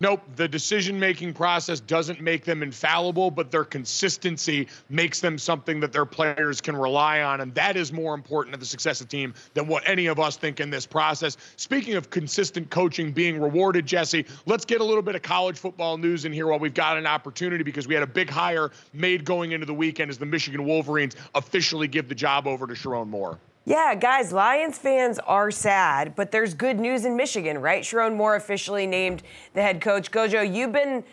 [0.00, 5.80] Nope, the decision making process doesn't make them infallible, but their consistency makes them something
[5.80, 7.40] that their players can rely on.
[7.40, 10.20] And that is more important to the success of the team than what any of
[10.20, 11.36] us think in this process.
[11.56, 15.98] Speaking of consistent coaching being rewarded, Jesse, let's get a little bit of college football
[15.98, 19.24] news in here while we've got an opportunity because we had a big hire made
[19.24, 23.08] going into the weekend as the Michigan Wolverines officially give the job over to Sherrone
[23.08, 23.40] Moore.
[23.68, 27.84] Yeah, guys, Lions fans are sad, but there's good news in Michigan, right?
[27.84, 30.10] Sherrone Moore officially named the head coach.
[30.10, 31.04] Gojo, you've been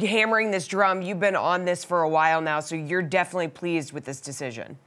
[0.00, 1.02] hammering this drum.
[1.02, 4.78] You've been on this for a while now, so you're definitely pleased with this decision.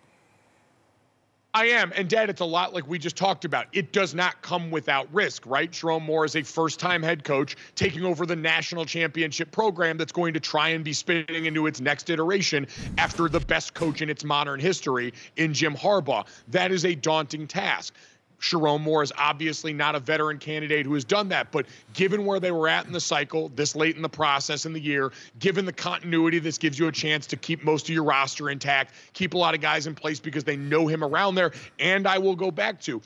[1.57, 1.91] I am.
[1.95, 3.65] And Dad, it's a lot like we just talked about.
[3.73, 5.71] It does not come without risk, right?
[5.71, 10.11] Sherrone Moore is a first time head coach taking over the national championship program that's
[10.11, 12.67] going to try and be spinning into its next iteration
[12.99, 16.27] after the best coach in its modern history in Jim Harbaugh.
[16.49, 17.95] That is a daunting task.
[18.39, 22.39] Sherrone Moore is obviously not a veteran candidate who has done that, but given where
[22.39, 25.65] they were at in the cycle, this late in the process in the year, given
[25.65, 29.33] the continuity, this gives you a chance to keep most of your roster intact, keep
[29.33, 31.51] a lot of guys in place because they know him around there.
[31.79, 33.01] And I will go back to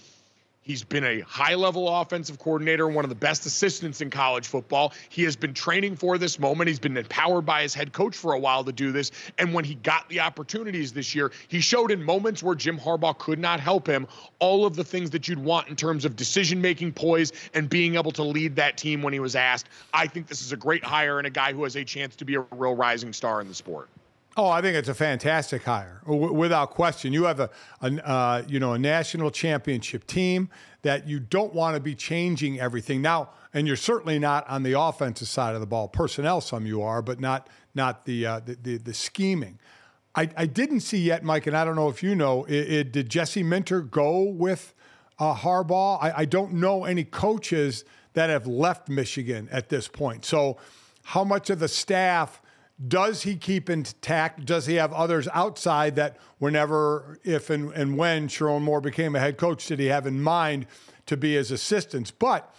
[0.63, 4.93] He's been a high level offensive coordinator, one of the best assistants in college football.
[5.09, 6.67] He has been training for this moment.
[6.67, 9.09] He's been empowered by his head coach for a while to do this.
[9.39, 13.17] And when he got the opportunities this year, he showed in moments where Jim Harbaugh
[13.17, 16.61] could not help him all of the things that you'd want in terms of decision
[16.61, 19.67] making poise and being able to lead that team when he was asked.
[19.95, 22.25] I think this is a great hire and a guy who has a chance to
[22.25, 23.89] be a real rising star in the sport.
[24.37, 27.11] Oh, I think it's a fantastic hire, w- without question.
[27.11, 27.49] You have a,
[27.81, 30.49] a uh, you know a national championship team
[30.83, 34.79] that you don't want to be changing everything now, and you're certainly not on the
[34.79, 35.89] offensive side of the ball.
[35.89, 39.59] Personnel, some you are, but not not the uh, the, the, the scheming.
[40.15, 42.43] I, I didn't see yet, Mike, and I don't know if you know.
[42.45, 44.73] It, it, did Jesse Minter go with
[45.19, 46.01] uh, Harbaugh?
[46.01, 50.25] I, I don't know any coaches that have left Michigan at this point.
[50.25, 50.57] So,
[51.03, 52.41] how much of the staff?
[52.87, 54.45] Does he keep intact?
[54.45, 59.19] Does he have others outside that whenever, if and, and when Sherrone Moore became a
[59.19, 60.65] head coach, did he have in mind
[61.05, 62.11] to be his assistants?
[62.11, 62.53] But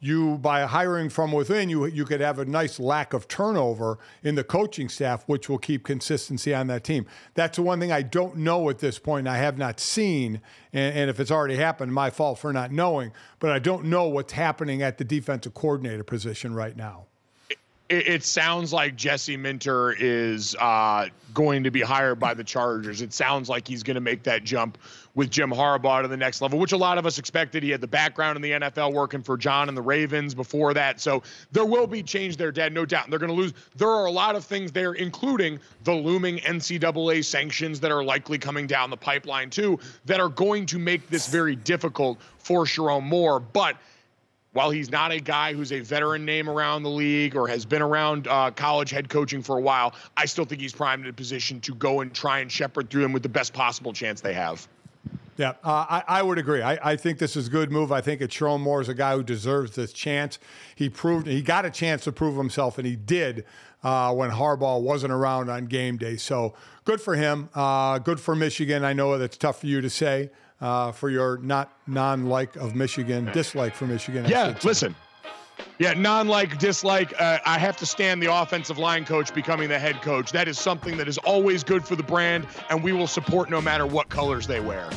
[0.00, 4.34] you, by hiring from within, you you could have a nice lack of turnover in
[4.34, 7.06] the coaching staff, which will keep consistency on that team.
[7.32, 9.26] That's the one thing I don't know at this point.
[9.26, 10.42] I have not seen,
[10.74, 13.12] and, and if it's already happened, my fault for not knowing.
[13.38, 17.06] But I don't know what's happening at the defensive coordinator position right now
[17.88, 23.02] it, it, sounds like Jesse Minter is uh, going to be hired by the Chargers.
[23.02, 24.78] It sounds like he's going to make that jump
[25.14, 27.62] with Jim Harbaugh to the next level, which a lot of us expected.
[27.62, 30.98] He had the background in the NFL working for John and the Ravens before that.
[30.98, 33.04] So there will be change there, Dad, no doubt.
[33.04, 33.52] And they're going to lose.
[33.76, 38.38] There are a lot of things there, including the looming NCAA sanctions that are likely
[38.38, 43.04] coming down the pipeline, too, that are going to make this very difficult for Sherrone
[43.04, 43.40] Moore.
[43.40, 43.76] But
[44.54, 47.82] while he's not a guy who's a veteran name around the league or has been
[47.82, 51.12] around uh, college head coaching for a while, I still think he's primed in a
[51.12, 54.32] position to go and try and shepherd through him with the best possible chance they
[54.32, 54.66] have.
[55.36, 56.62] Yeah, uh, I, I, would agree.
[56.62, 57.90] I, I, think this is a good move.
[57.90, 60.38] I think it's Sherrone Moore is a guy who deserves this chance.
[60.76, 63.44] He proved he got a chance to prove himself, and he did
[63.82, 66.16] uh, when Harbaugh wasn't around on game day.
[66.16, 67.48] So good for him.
[67.52, 68.84] Uh, good for Michigan.
[68.84, 73.30] I know that's tough for you to say uh, for your not non-like of Michigan,
[73.32, 74.24] dislike for Michigan.
[74.28, 74.94] Yeah, listen.
[75.78, 77.12] Yeah, non-like, dislike.
[77.20, 80.30] Uh, I have to stand the offensive line coach becoming the head coach.
[80.32, 83.60] That is something that is always good for the brand, and we will support no
[83.60, 84.88] matter what colors they wear.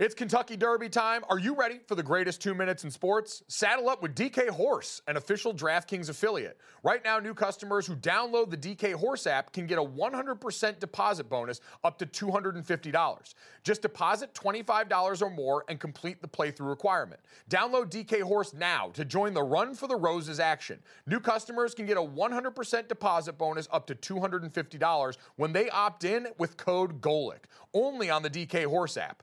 [0.00, 1.24] It's Kentucky Derby time.
[1.28, 3.42] Are you ready for the greatest two minutes in sports?
[3.48, 6.56] Saddle up with DK Horse, an official DraftKings affiliate.
[6.82, 11.28] Right now, new customers who download the DK Horse app can get a 100% deposit
[11.28, 13.34] bonus up to $250.
[13.62, 17.20] Just deposit $25 or more and complete the playthrough requirement.
[17.50, 20.78] Download DK Horse now to join the Run for the Roses action.
[21.06, 26.28] New customers can get a 100% deposit bonus up to $250 when they opt in
[26.38, 27.44] with code GOLIC,
[27.74, 29.22] only on the DK Horse app.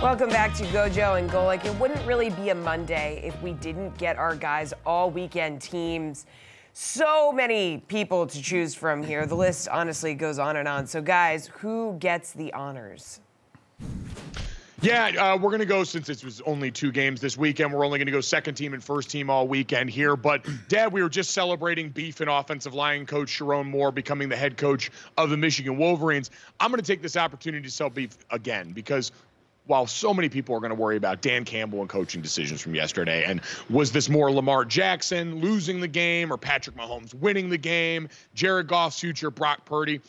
[0.00, 1.64] Welcome back to Gojo and Golic.
[1.64, 6.26] It wouldn't really be a Monday if we didn't get our guys all weekend teams.
[6.72, 9.26] So many people to choose from here.
[9.26, 10.86] The list honestly goes on and on.
[10.86, 13.18] So, guys, who gets the honors?
[14.82, 17.70] Yeah, uh, we're going to go since it was only two games this weekend.
[17.70, 20.16] We're only going to go second team and first team all weekend here.
[20.16, 24.36] But, Dad, we were just celebrating beef and offensive line coach Sherrone Moore becoming the
[24.36, 26.30] head coach of the Michigan Wolverines.
[26.58, 29.12] I'm going to take this opportunity to sell beef again because
[29.66, 32.74] while so many people are going to worry about Dan Campbell and coaching decisions from
[32.74, 37.58] yesterday, and was this more Lamar Jackson losing the game or Patrick Mahomes winning the
[37.58, 40.00] game, Jared Goff's future, Brock Purdy?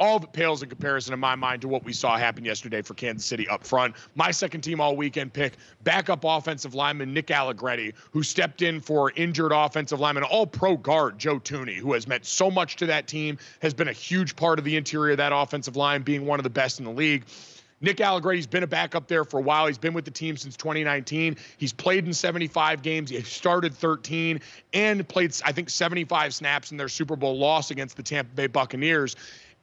[0.00, 2.80] All of it pales in comparison in my mind to what we saw happen yesterday
[2.80, 3.94] for Kansas City up front.
[4.14, 9.12] My second team all weekend pick, backup offensive lineman Nick Allegretti, who stepped in for
[9.14, 13.08] injured offensive lineman, all pro guard Joe Thuney, who has meant so much to that
[13.08, 16.40] team, has been a huge part of the interior of that offensive line, being one
[16.40, 17.26] of the best in the league.
[17.82, 19.66] Nick Allegretti's been a backup there for a while.
[19.66, 21.36] He's been with the team since 2019.
[21.56, 23.10] He's played in 75 games.
[23.10, 24.40] He started 13
[24.74, 28.46] and played, I think, 75 snaps in their Super Bowl loss against the Tampa Bay
[28.48, 29.16] Buccaneers.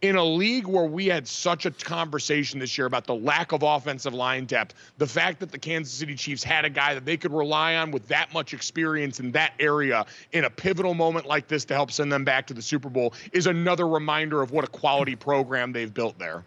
[0.04, 3.64] In a league where we had such a conversation this year about the lack of
[3.64, 7.18] offensive line depth, the fact that the Kansas City Chiefs had a guy that they
[7.18, 11.48] could rely on with that much experience in that area in a pivotal moment like
[11.48, 14.64] this to help send them back to the Super Bowl is another reminder of what
[14.64, 16.44] a quality program they've built there.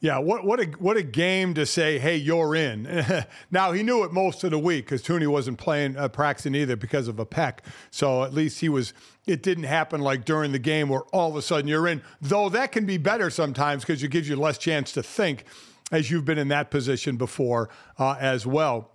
[0.00, 3.04] Yeah, what what a what a game to say, hey, you're in.
[3.50, 6.76] now he knew it most of the week because Thuney wasn't playing uh, Braxton either
[6.76, 7.64] because of a peck.
[7.90, 8.92] So at least he was.
[9.26, 12.02] It didn't happen like during the game where all of a sudden you're in.
[12.20, 15.44] Though that can be better sometimes because it gives you less chance to think,
[15.90, 17.68] as you've been in that position before
[17.98, 18.92] uh, as well.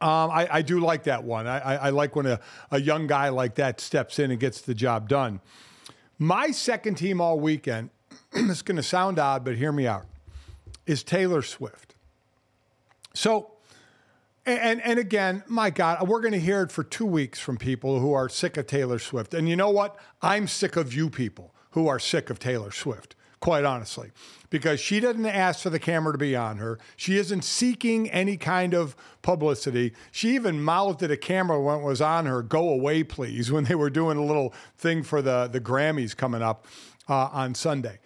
[0.00, 1.46] Um, I, I, do like that one.
[1.46, 2.40] I, I, I like when a,
[2.72, 5.40] a young guy like that steps in and gets the job done.
[6.18, 7.90] My second team all weekend.
[8.32, 10.06] it's going to sound odd, but hear me out
[10.86, 11.94] is Taylor Swift.
[13.14, 13.52] So,
[14.44, 18.00] and and again, my God, we're going to hear it for two weeks from people
[18.00, 19.34] who are sick of Taylor Swift.
[19.34, 19.96] And you know what?
[20.20, 23.14] I'm sick of you people who are sick of Taylor Swift.
[23.38, 24.12] Quite honestly,
[24.50, 26.78] because she didn't ask for the camera to be on her.
[26.96, 29.94] She isn't seeking any kind of publicity.
[30.12, 33.64] She even mouthed at a camera when it was on her, "Go away, please," when
[33.64, 36.66] they were doing a little thing for the the Grammys coming up
[37.08, 37.98] uh, on Sunday.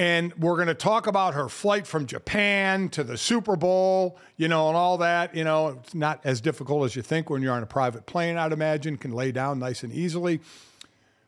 [0.00, 4.48] And we're going to talk about her flight from Japan to the Super Bowl, you
[4.48, 5.34] know, and all that.
[5.36, 8.38] You know, it's not as difficult as you think when you're on a private plane,
[8.38, 10.40] I'd imagine, can lay down nice and easily.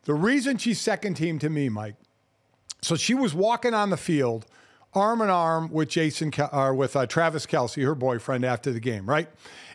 [0.04, 1.96] The reason she's second team to me, Mike,
[2.80, 4.46] so she was walking on the field
[4.94, 9.06] arm in arm with Jason or with uh, Travis Kelce, her boyfriend, after the game,
[9.06, 9.28] right?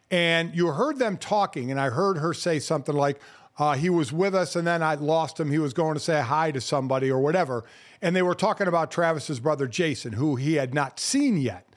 [0.09, 3.19] And you heard them talking, and I heard her say something like,
[3.59, 5.51] uh, he was with us, and then I lost him.
[5.51, 7.63] He was going to say hi to somebody or whatever.
[8.01, 11.67] And they were talking about Travis's brother Jason, who he had not seen yet.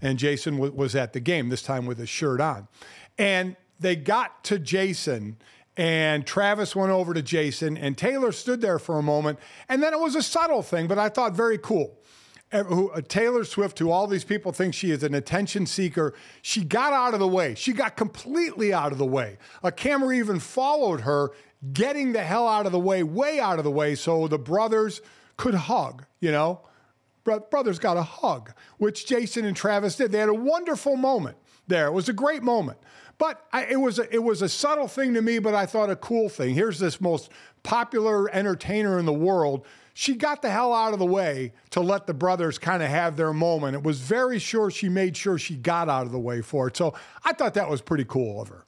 [0.00, 2.68] And Jason w- was at the game, this time with his shirt on.
[3.18, 5.36] And they got to Jason,
[5.76, 9.38] and Travis went over to Jason, and Taylor stood there for a moment.
[9.68, 11.98] And then it was a subtle thing, but I thought very cool.
[12.52, 16.62] Who, uh, Taylor Swift, who all these people think she is an attention seeker, she
[16.62, 17.56] got out of the way.
[17.56, 19.38] She got completely out of the way.
[19.64, 21.32] A camera even followed her,
[21.72, 25.00] getting the hell out of the way, way out of the way, so the brothers
[25.36, 26.60] could hug, you know?
[27.24, 30.12] Brothers got a hug, which Jason and Travis did.
[30.12, 31.36] They had a wonderful moment
[31.66, 31.88] there.
[31.88, 32.78] It was a great moment.
[33.18, 35.90] But I, it was a, it was a subtle thing to me, but I thought
[35.90, 36.54] a cool thing.
[36.54, 37.30] Here's this most
[37.64, 39.66] popular entertainer in the world.
[39.98, 43.16] She got the hell out of the way to let the brothers kind of have
[43.16, 43.74] their moment.
[43.76, 46.76] It was very sure she made sure she got out of the way for it.
[46.76, 46.92] So
[47.24, 48.66] I thought that was pretty cool of her.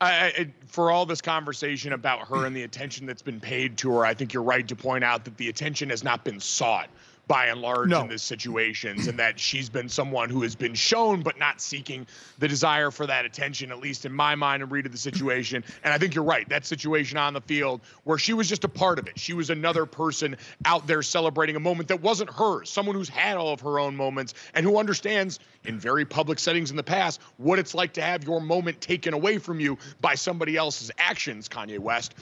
[0.00, 3.90] I, I, for all this conversation about her and the attention that's been paid to
[3.96, 6.88] her, I think you're right to point out that the attention has not been sought
[7.28, 8.02] by and large no.
[8.02, 12.06] in these situations, and that she's been someone who has been shown but not seeking
[12.38, 15.64] the desire for that attention, at least in my mind and read of the situation.
[15.84, 16.48] And I think you're right.
[16.48, 19.18] That situation on the field where she was just a part of it.
[19.18, 23.36] She was another person out there celebrating a moment that wasn't hers, someone who's had
[23.36, 27.20] all of her own moments and who understands in very public settings in the past
[27.36, 31.48] what it's like to have your moment taken away from you by somebody else's actions,
[31.48, 32.14] Kanye West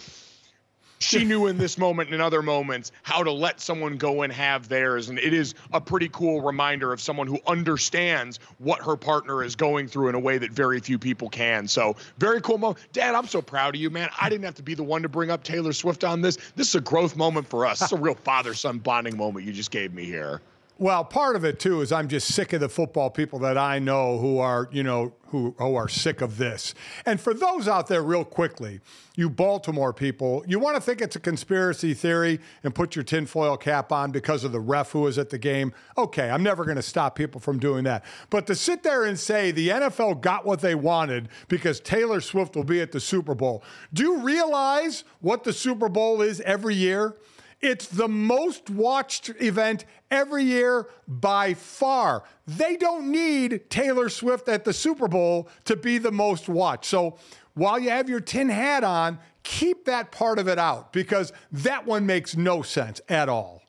[1.01, 4.33] she knew in this moment and in other moments how to let someone go and
[4.33, 5.09] have theirs.
[5.09, 9.57] And it is a pretty cool reminder of someone who understands what her partner is
[9.57, 11.67] going through in a way that very few people can.
[11.67, 12.79] So, very cool moment.
[12.93, 14.11] Dad, I'm so proud of you, man.
[14.21, 16.37] I didn't have to be the one to bring up Taylor Swift on this.
[16.55, 17.81] This is a growth moment for us.
[17.81, 20.41] It's a real father son bonding moment you just gave me here.
[20.81, 23.79] Well, part of it too is I'm just sick of the football people that I
[23.79, 26.75] know who are, you know, who, who are sick of this.
[27.05, 28.81] And for those out there, real quickly,
[29.15, 33.59] you Baltimore people, you want to think it's a conspiracy theory and put your tinfoil
[33.59, 35.75] cap on because of the ref who was at the game.
[35.99, 38.03] Okay, I'm never going to stop people from doing that.
[38.31, 42.57] But to sit there and say the NFL got what they wanted because Taylor Swift
[42.57, 43.63] will be at the Super Bowl,
[43.93, 47.17] do you realize what the Super Bowl is every year?
[47.61, 52.25] It's the most watched event every year by far.
[52.47, 56.87] They don't need Taylor Swift at the Super Bowl to be the most watched.
[56.87, 57.19] So
[57.55, 61.87] while you have your tin hat on, keep that part of it out because that
[61.87, 63.63] one makes no sense at all.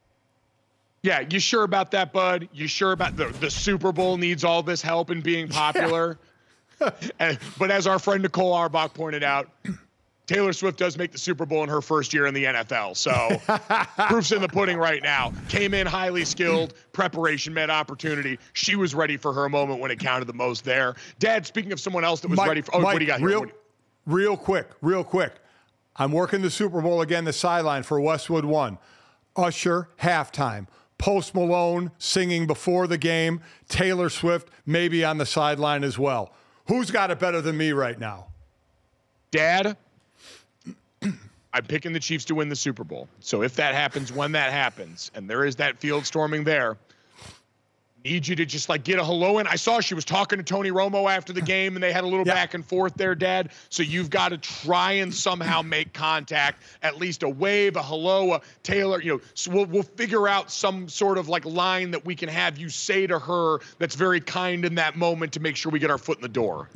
[1.04, 2.48] Yeah, you sure about that, bud?
[2.54, 6.18] You sure about the, the Super Bowl needs all this help in being popular?
[6.80, 6.92] Yeah.
[7.20, 9.50] and, but as our friend Nicole Auerbach pointed out,
[10.28, 12.96] Taylor Swift does make the Super Bowl in her first year in the NFL.
[12.96, 13.42] So
[14.08, 15.34] proof's in the pudding right now.
[15.50, 18.40] Came in highly skilled, preparation met opportunity.
[18.54, 20.96] She was ready for her moment when it counted the most there.
[21.20, 23.12] Dad, speaking of someone else that was Mike, ready for, oh, Mike, what do you
[23.12, 23.28] got here?
[23.28, 23.46] Real,
[24.06, 25.34] real quick, real quick.
[25.96, 28.78] I'm working the Super Bowl again, the sideline for Westwood One.
[29.36, 30.68] Usher, halftime.
[30.98, 33.42] Post Malone singing before the game.
[33.68, 36.34] Taylor Swift maybe on the sideline as well.
[36.68, 38.28] Who's got it better than me right now?
[39.32, 39.78] Dad,
[41.54, 43.08] I'm picking the Chiefs to win the Super Bowl.
[43.20, 46.78] So if that happens, when that happens, and there is that field storming there,
[48.04, 49.47] need you to just like get a hello in.
[49.47, 52.08] I saw she was talking to Tony Romo after the game and they had a
[52.08, 53.52] little back and forth there, Dad.
[53.70, 58.34] So you've got to try and somehow make contact, at least a wave, a hello,
[58.34, 62.04] a Taylor, you know, so we'll, we'll figure out some sort of like line that
[62.06, 65.56] we can have you say to her that's very kind in that moment to make
[65.56, 66.70] sure we get our foot in the door.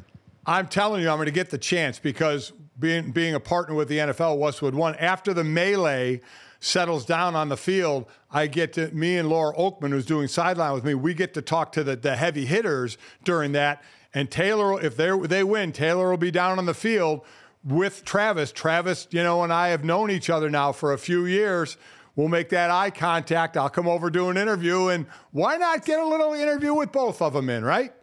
[0.46, 3.88] I'm telling you, I'm going to get the chance because being being a partner with
[3.88, 6.22] the NFL Westwood One, after the melee
[6.60, 10.74] settles down on the field, I get to me and Laura Okmin, who's doing sideline
[10.74, 13.84] with me, we get to talk to the, the heavy hitters during that.
[14.14, 17.22] And Taylor, if they they win, Taylor will be down on the field
[17.64, 18.52] with Travis.
[18.52, 21.78] Travis, you know, and I have known each other now for a few years.
[22.16, 23.58] We'll make that eye contact.
[23.58, 27.22] I'll come over do an interview, and why not get a little interview with both
[27.22, 27.94] of them in, right?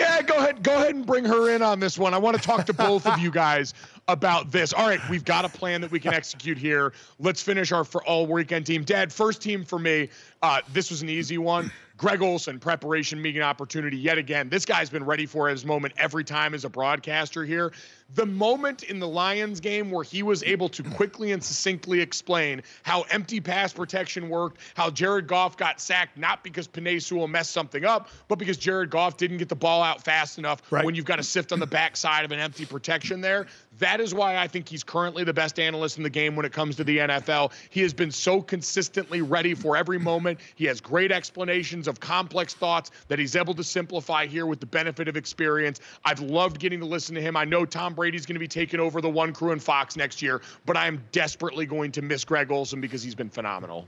[0.00, 0.62] Yeah, go ahead.
[0.62, 2.14] Go ahead and bring her in on this one.
[2.14, 3.74] I want to talk to both of you guys
[4.08, 4.72] about this.
[4.72, 6.92] All right, we've got a plan that we can execute here.
[7.20, 8.82] Let's finish our for all weekend team.
[8.82, 10.08] Dad, first team for me.
[10.44, 11.72] Uh, this was an easy one.
[11.96, 14.48] Greg Olsen, preparation meeting opportunity yet again.
[14.48, 17.72] This guy's been ready for his moment every time as a broadcaster here.
[18.14, 22.62] The moment in the Lions game where he was able to quickly and succinctly explain
[22.82, 27.52] how empty pass protection worked, how Jared Goff got sacked, not because Penei Sewell messed
[27.52, 30.84] something up, but because Jared Goff didn't get the ball out fast enough right.
[30.84, 33.46] when you've got to sift on the backside of an empty protection there.
[33.78, 36.52] That is why I think he's currently the best analyst in the game when it
[36.52, 37.52] comes to the NFL.
[37.70, 40.33] He has been so consistently ready for every moment.
[40.54, 44.66] He has great explanations of complex thoughts that he's able to simplify here with the
[44.66, 45.80] benefit of experience.
[46.04, 47.36] I've loved getting to listen to him.
[47.36, 50.22] I know Tom Brady's going to be taking over the one crew in Fox next
[50.22, 53.86] year, but I am desperately going to miss Greg Olsen because he's been phenomenal.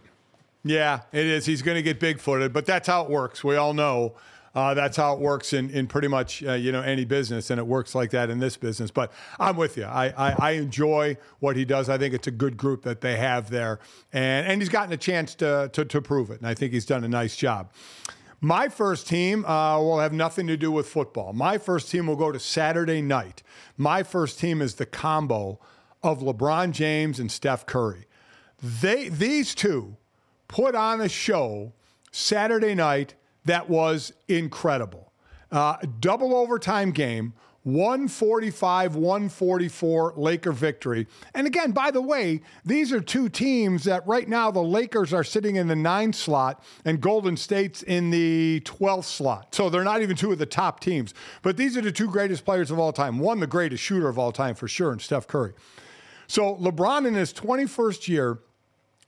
[0.64, 1.47] Yeah, it is.
[1.47, 3.44] He's going to get big footed, but that's how it works.
[3.44, 4.14] We all know.
[4.57, 7.61] Uh, that's how it works in, in pretty much uh, you know any business, and
[7.61, 8.90] it works like that in this business.
[8.90, 9.84] But I'm with you.
[9.84, 11.90] I, I, I enjoy what he does.
[11.90, 13.80] I think it's a good group that they have there,
[14.14, 16.86] and and he's gotten a chance to to, to prove it, and I think he's
[16.86, 17.70] done a nice job.
[18.40, 21.34] My first team uh, will have nothing to do with football.
[21.34, 23.42] My first team will go to Saturday night.
[23.76, 25.61] My first team is the combo
[26.02, 28.07] of LeBron James and Steph Curry.
[28.62, 29.98] They these two
[30.48, 31.74] put on a show
[32.11, 33.16] Saturday night
[33.47, 35.12] that was incredible.
[35.51, 37.32] Uh, double overtime game,
[37.66, 41.09] 145 144 Laker victory.
[41.34, 45.24] And again, by the way, these are two teams that right now the Lakers are
[45.24, 49.53] sitting in the nine slot and Golden State's in the 12th slot.
[49.53, 51.12] So they're not even two of the top teams.
[51.42, 53.18] But these are the two greatest players of all time.
[53.18, 55.53] One, the greatest shooter of all time for sure, and Steph Curry.
[56.28, 58.38] So LeBron in his 21st year,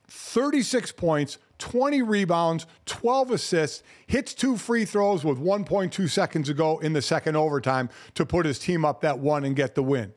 [0.09, 6.79] 36 points, 20 rebounds, 12 assists, hits two free throws with 1.2 seconds to go
[6.79, 10.11] in the second overtime to put his team up that one and get the win.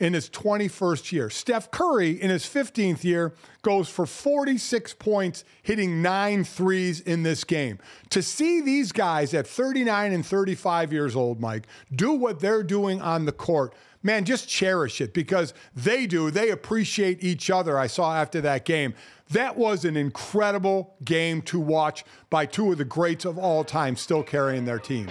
[0.00, 6.02] In his 21st year, Steph Curry in his 15th year goes for 46 points, hitting
[6.02, 7.78] nine threes in this game.
[8.10, 13.00] To see these guys at 39 and 35 years old, Mike, do what they're doing
[13.00, 16.30] on the court man, just cherish it because they do.
[16.30, 17.78] They appreciate each other.
[17.78, 18.94] I saw after that game.
[19.32, 23.96] That was an incredible game to watch by two of the greats of all time
[23.96, 25.10] still carrying their teams.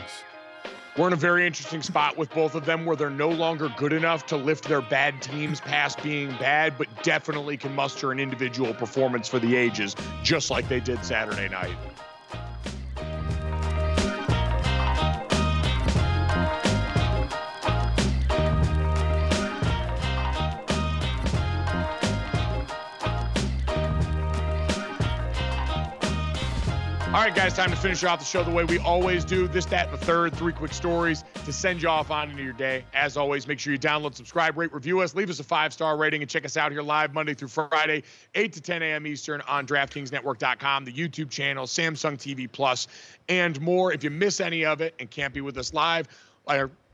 [0.96, 3.94] We're in a very interesting spot with both of them where they're no longer good
[3.94, 8.76] enough to lift their bad teams past being bad, but definitely can muster an individual
[8.76, 11.76] performance for the ages, just like they did Saturday night.
[27.14, 29.46] All right, guys, time to finish off the show the way we always do.
[29.46, 32.54] This, that, and the third, three quick stories to send you off on into your
[32.54, 32.86] day.
[32.94, 35.98] As always, make sure you download, subscribe, rate, review us, leave us a five star
[35.98, 38.04] rating, and check us out here live Monday through Friday,
[38.34, 39.06] 8 to 10 a.m.
[39.06, 42.88] Eastern on DraftKingsNetwork.com, the YouTube channel, Samsung TV Plus,
[43.28, 43.92] and more.
[43.92, 46.08] If you miss any of it and can't be with us live,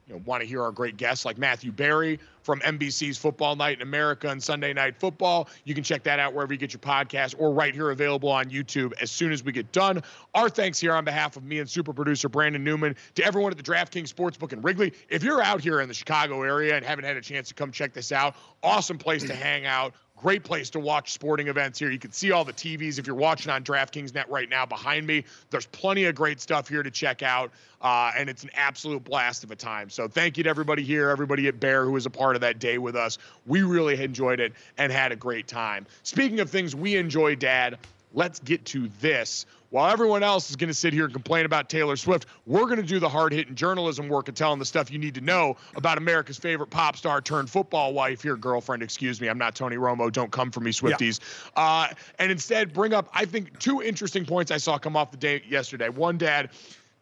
[0.07, 3.77] you know, want to hear our great guests like Matthew Berry from NBC's Football Night
[3.77, 5.49] in America and Sunday Night Football.
[5.65, 8.45] You can check that out wherever you get your podcast or right here available on
[8.45, 10.01] YouTube as soon as we get done.
[10.33, 13.57] Our thanks here on behalf of me and super producer Brandon Newman to everyone at
[13.57, 14.93] the DraftKings Sportsbook in Wrigley.
[15.09, 17.71] If you're out here in the Chicago area and haven't had a chance to come
[17.71, 19.93] check this out, awesome place to hang out.
[20.17, 21.91] Great place to watch sporting events here.
[21.91, 25.05] You can see all the TVs if you're watching on DraftKings Net right now behind
[25.05, 25.23] me.
[25.51, 27.51] There's plenty of great stuff here to check out,
[27.83, 29.91] uh, and it's an absolute blast of a time.
[29.91, 32.57] So thank you to everybody here, everybody at Bayer who was a part of that
[32.57, 33.19] day with us.
[33.45, 35.85] We really enjoyed it and had a great time.
[36.01, 37.77] Speaking of things we enjoy, Dad,
[38.17, 39.45] let's get to this.
[39.69, 42.77] While everyone else is going to sit here and complain about Taylor Swift, we're going
[42.77, 45.55] to do the hard hitting journalism work and telling the stuff you need to know
[45.75, 49.27] about America's favorite pop star turned football wife, your girlfriend, excuse me.
[49.27, 50.11] I'm not Tony Romo.
[50.11, 51.19] Don't come for me, Swifties.
[51.55, 51.63] Yeah.
[51.63, 51.87] Uh,
[52.17, 55.43] and instead, bring up, I think, two interesting points I saw come off the day
[55.47, 55.89] yesterday.
[55.89, 56.49] One, Dad,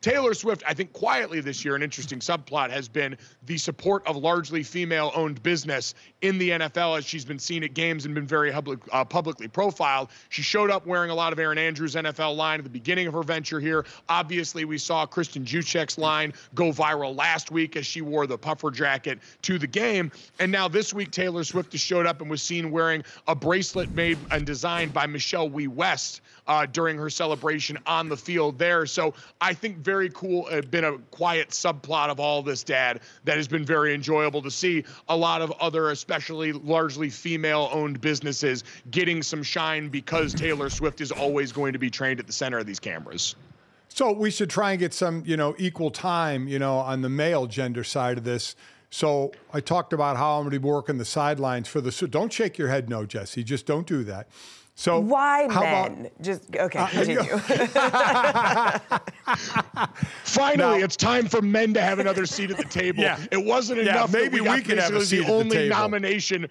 [0.06, 4.16] Taylor Swift, I think quietly this year, an interesting subplot has been the support of
[4.16, 8.28] largely female owned business in the NFL as she's been seen at games and been
[8.28, 10.10] very public, uh, publicly profiled.
[10.30, 13.16] She showed up wearing a lot of Erin Andrews' NFL line at the beginning of
[13.16, 13.84] her venture here.
[14.08, 18.70] Obviously, we saw Kristin Juszczyk's line go viral last week as she wore the puffer
[18.70, 20.12] jacket to the game.
[20.38, 23.90] And now this week, Taylor Swift has showed up and was seen wearing a bracelet
[23.96, 28.86] made and designed by Michelle Wie West uh, during her celebration on the field there.
[28.86, 30.48] So I think very cool.
[30.52, 34.52] Uh, been a quiet subplot of all this, Dad, that has been very enjoyable to
[34.52, 34.84] see.
[35.10, 41.12] A lot of other, especially largely female-owned businesses, getting some shine because Taylor Swift is
[41.12, 43.36] always going to be trained at the center of these cameras.
[43.90, 47.10] So we should try and get some, you know, equal time, you know, on the
[47.10, 48.56] male gender side of this.
[48.90, 51.92] So I talked about how I'm going to be working the sidelines for the.
[51.92, 53.44] So don't shake your head, no, Jesse.
[53.44, 54.28] Just don't do that.
[54.78, 55.92] So why how men?
[56.02, 57.22] About, Just okay, uh, continue.
[60.24, 63.02] Finally, it's time for men to have another seat at the table.
[63.02, 63.20] Yeah.
[63.32, 64.14] It wasn't Yeah, enough.
[64.14, 65.76] maybe that we, got we could have a basically seat the at the only table.
[65.78, 66.48] nomination.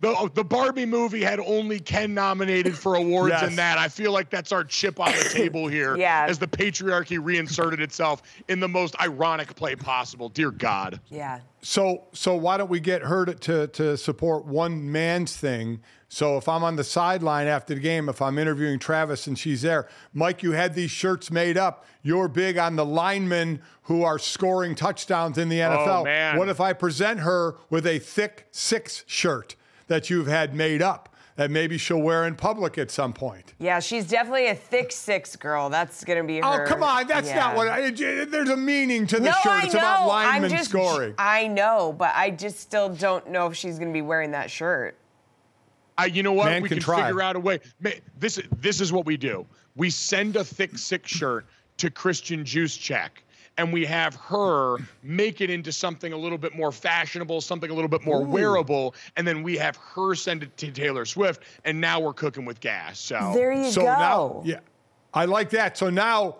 [0.00, 3.42] The, the Barbie movie had only Ken nominated for awards Yes.
[3.44, 3.78] and that.
[3.78, 6.26] I feel like that's our chip on the table here Yeah.
[6.28, 10.28] as the patriarchy reinserted itself in the most ironic play possible.
[10.28, 11.00] Dear God.
[11.08, 11.40] yeah.
[11.62, 15.80] So so why don't we get her to, to to support one man's thing?
[16.08, 19.62] So if I'm on the sideline after the game, if I'm interviewing Travis and she's
[19.62, 21.84] there, Mike, you had these shirts made up.
[22.02, 26.04] You're big on the linemen who are scoring touchdowns in the oh, NFL.
[26.04, 26.38] man.
[26.38, 29.56] What if I present her with a thick six shirt
[29.88, 33.54] that you've had made up that maybe she'll wear in public at some point?
[33.58, 35.68] Yeah, she's definitely a thick six girl.
[35.70, 37.08] That's gonna be Oh, come on.
[37.08, 37.36] That's yeah.
[37.40, 39.52] not what I, there's a meaning to the no, shirt.
[39.52, 39.80] I It's know.
[39.80, 40.06] about I'm
[40.42, 41.14] linemen just, scoring.
[41.18, 44.96] I know, but I just still don't know if she's gonna be wearing that shirt.
[45.98, 46.46] I, you know what?
[46.46, 47.06] Man we can can, try.
[47.06, 47.60] figure out a way.
[47.80, 49.46] Ma- This this is what we do.
[49.76, 51.46] We send a thick six shirt
[51.78, 53.10] to Kristin Juszczyk,
[53.58, 57.74] and we have her make it into something a little bit more fashionable, something a
[57.74, 61.80] little bit more wearable, and then we have her send it to Taylor Swift, and
[61.80, 62.98] now we're cooking with gas.
[62.98, 63.86] So There you so go.
[63.86, 64.60] now, yeah,
[65.14, 65.76] I like that.
[65.78, 66.36] So now,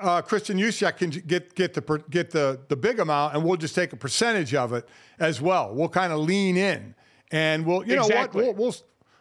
[0.00, 3.74] uh, Kristin Juszczyk can get get the get the the big amount, and we'll just
[3.74, 4.88] take a percentage of it
[5.20, 5.74] as well.
[5.74, 6.94] We'll kind of lean in,
[7.30, 8.42] and we'll you Exactly.
[8.42, 8.66] know what we'll.
[8.68, 8.74] we'll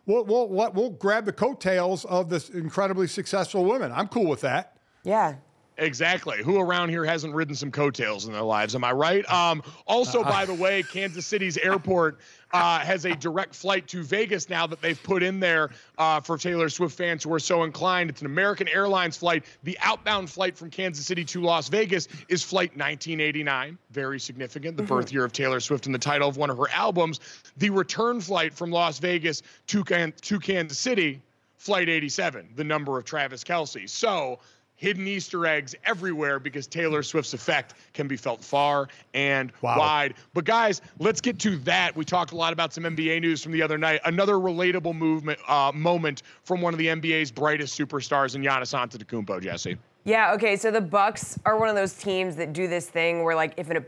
[0.06, 3.92] We'll, we'll, we'll, grab the coattails of this incredibly successful women.
[3.92, 4.78] I'm cool with that.
[5.04, 5.36] Yeah.
[5.78, 6.42] Exactly.
[6.42, 8.76] Who around here hasn't ridden some coattails in their lives?
[8.76, 9.30] Am I right?
[9.32, 12.20] Um, also, by the way, Kansas City's airport
[12.54, 16.38] uh, has a direct flight to Vegas now that they've put in there uh, for
[16.38, 18.10] Taylor Swift fans who are so inclined.
[18.10, 19.44] It's an American Airlines flight.
[19.64, 23.78] The outbound flight from Kansas City to Las Vegas is flight 1989.
[23.92, 24.78] Very significant.
[24.78, 27.20] The birth year of Taylor Swift and the title of one of her albums.
[27.58, 31.22] The return flight from Las Vegas to, Can- to Kansas City,
[31.58, 33.90] flight 87, the number of Travis Kelce.
[33.90, 34.40] So
[34.76, 39.80] hidden Easter eggs everywhere because Taylor Swift's effect can be felt far and Wow.
[39.80, 40.14] wide.
[40.34, 41.96] But guys, let's get to that.
[41.96, 44.02] We talked a lot about some NBA news from the other night.
[44.06, 49.42] Another relatable movement uh, moment from one of the NBA's brightest superstars in Giannis Antetokounmpo.
[49.42, 49.78] Jesse.
[50.04, 53.36] Yeah, okay, so the Bucks are one of those teams that do this thing where
[53.36, 53.84] like if an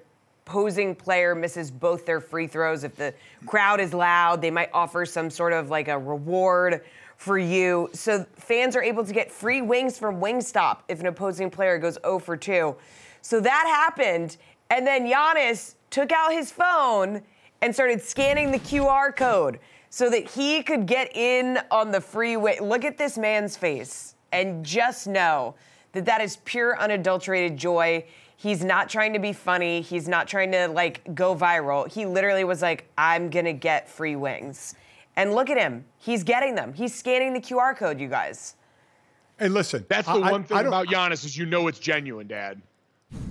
[0.45, 3.13] opposing player misses both their free throws, if the
[3.45, 6.81] crowd is loud, they might offer some sort of like a reward
[7.17, 7.89] for you.
[7.93, 11.97] So fans are able to get free wings from Wingstop if an opposing player goes
[12.05, 12.75] 0 for 2.
[13.21, 14.37] So that happened,
[14.69, 17.21] and then Giannis took out his phone
[17.61, 19.59] and started scanning the QR code
[19.89, 22.59] so that he could get in on the free freeway.
[22.61, 25.55] Look at this man's face and just know
[25.93, 28.05] that that is pure unadulterated joy.
[28.35, 29.81] He's not trying to be funny.
[29.81, 31.91] He's not trying to like go viral.
[31.91, 34.75] He literally was like, I'm going to get free wings.
[35.17, 35.83] And look at him.
[35.97, 36.73] He's getting them.
[36.73, 38.55] He's scanning the QR code, you guys.
[39.37, 39.85] Hey, listen.
[39.89, 42.27] That's the I- I- one thing I don't- about Giannis is you know it's genuine,
[42.27, 42.61] Dad.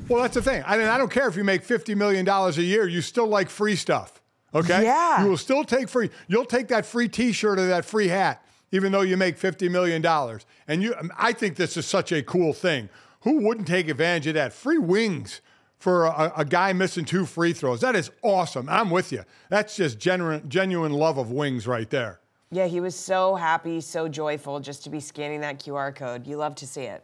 [0.09, 0.63] Well, that's the thing.
[0.67, 2.87] I mean, I don't care if you make fifty million dollars a year.
[2.89, 4.21] You still like free stuff.
[4.55, 4.83] Okay.
[4.85, 5.23] Yeah.
[5.23, 6.11] You will still take free.
[6.29, 10.01] You'll take that free T-shirt or that free hat, even though you make fifty million
[10.03, 10.47] dollars.
[10.67, 12.89] And you, I think this is such a cool thing.
[13.23, 14.53] Who wouldn't take advantage of that?
[14.53, 15.41] Free wings
[15.79, 17.81] for a, a guy missing two free throws.
[17.81, 18.69] That is awesome.
[18.69, 19.25] I'm with you.
[19.51, 22.21] That's just genuine, genuine love of wings right there.
[22.51, 26.27] Yeah, he was so happy, so joyful just to be scanning that QR code.
[26.27, 27.03] You love to see it.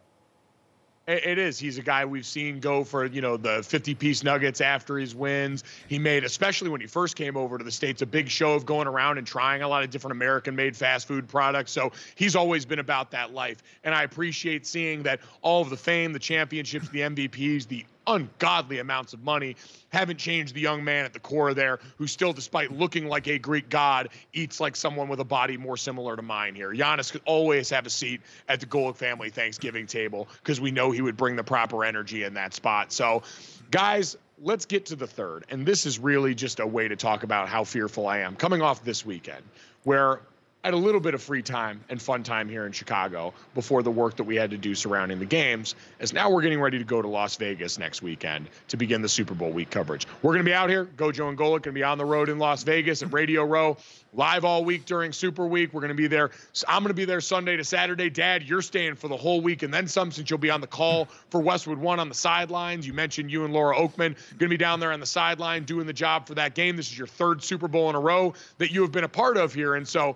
[1.05, 1.59] It it is.
[1.59, 5.13] He's a guy we've seen go for, you know, the 50 piece nuggets after his
[5.13, 5.65] wins.
[5.89, 8.65] He made, especially when he first came over to the States, a big show of
[8.65, 11.73] going around and trying a lot of different American made fast food products.
[11.73, 13.63] So he's always been about that life.
[13.83, 18.79] And I appreciate seeing that all of the fame, the championships, the MVPs, the ungodly
[18.79, 19.55] amounts of money.
[19.89, 23.39] Haven't changed the young man at the core there who still despite looking like a
[23.39, 26.71] greek god eats like someone with a body more similar to mine here.
[26.73, 30.91] Giannis could always have a seat at the Golic family thanksgiving table because we know
[30.91, 32.91] he would bring the proper energy in that spot.
[32.91, 33.23] So
[33.71, 35.45] guys let's get to the third.
[35.49, 38.61] And this is really just a way to talk about how fearful i am coming
[38.61, 39.43] off this weekend
[39.83, 40.19] where
[40.63, 43.91] Had a little bit of free time and fun time here in Chicago before the
[43.91, 46.85] work that we had to do surrounding the games, as now we're getting ready to
[46.85, 50.07] go to Las Vegas next weekend to begin the Super Bowl week coverage.
[50.21, 50.85] We're going to be out here.
[50.85, 53.75] Gojo and Golic going to be on the road in Las Vegas at Radio Row,
[54.13, 55.73] live all week during Super Week.
[55.73, 56.31] We're going to be there.
[56.65, 58.09] I'm going to be there Sunday to Saturday.
[58.09, 60.67] Dad, you're staying for the whole week and then some since you'll be on the
[60.67, 62.87] call for Westwood One on the sidelines.
[62.87, 65.87] You mentioned you and Laura Okmin going to be down there on the sideline doing
[65.87, 66.77] the job for that game.
[66.77, 69.35] This is your third Super Bowl in a row that you have been a part
[69.35, 69.75] of here.
[69.75, 70.15] And so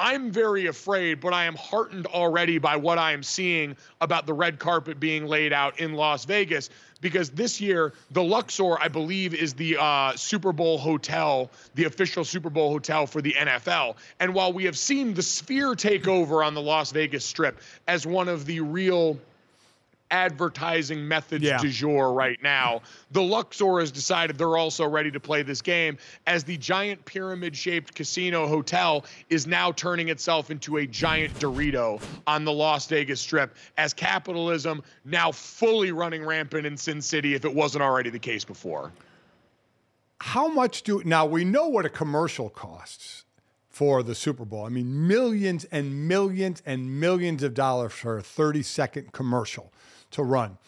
[0.00, 4.32] I'm very afraid, but I am heartened already by what I am seeing about the
[4.32, 6.70] red carpet being laid out in Las Vegas.
[7.00, 12.24] Because this year, the Luxor, I believe, is the uh, Super Bowl hotel, the official
[12.24, 13.96] Super Bowl hotel for the NFL.
[14.20, 18.06] And while we have seen the Sphere take over on the Las Vegas Strip as
[18.06, 19.18] one of the real
[20.10, 21.58] advertising methods Yeah.
[21.58, 22.82] du jour right now.
[23.10, 27.56] The Luxor has decided they're also ready to play this game as the giant pyramid
[27.56, 33.20] shaped casino hotel is now turning itself into a giant Dorito on the Las Vegas
[33.20, 38.18] Strip as capitalism now fully running rampant in Sin City if it wasn't already the
[38.18, 38.92] case before.
[40.20, 43.24] How much do now we know what a commercial costs
[43.68, 44.64] for the Super Bowl?
[44.64, 49.72] I mean, millions and millions and millions of dollars for a 30 second commercial
[50.12, 50.58] to run.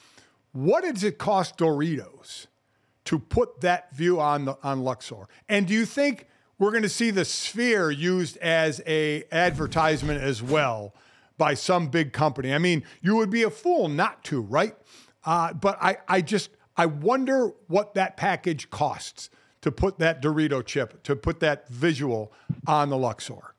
[0.52, 2.46] What does it cost Doritos
[3.04, 5.28] to put that view on the, on Luxor?
[5.48, 6.26] And do you think
[6.58, 10.94] we're going to see the Sphere used as a advertisement as well
[11.38, 12.52] by some big company?
[12.52, 14.74] I mean, you would be a fool not to, right?
[15.24, 19.30] Uh, but I, I just I wonder what that package costs
[19.60, 22.32] to put that Dorito chip, to put that visual
[22.66, 23.49] on the Luxor.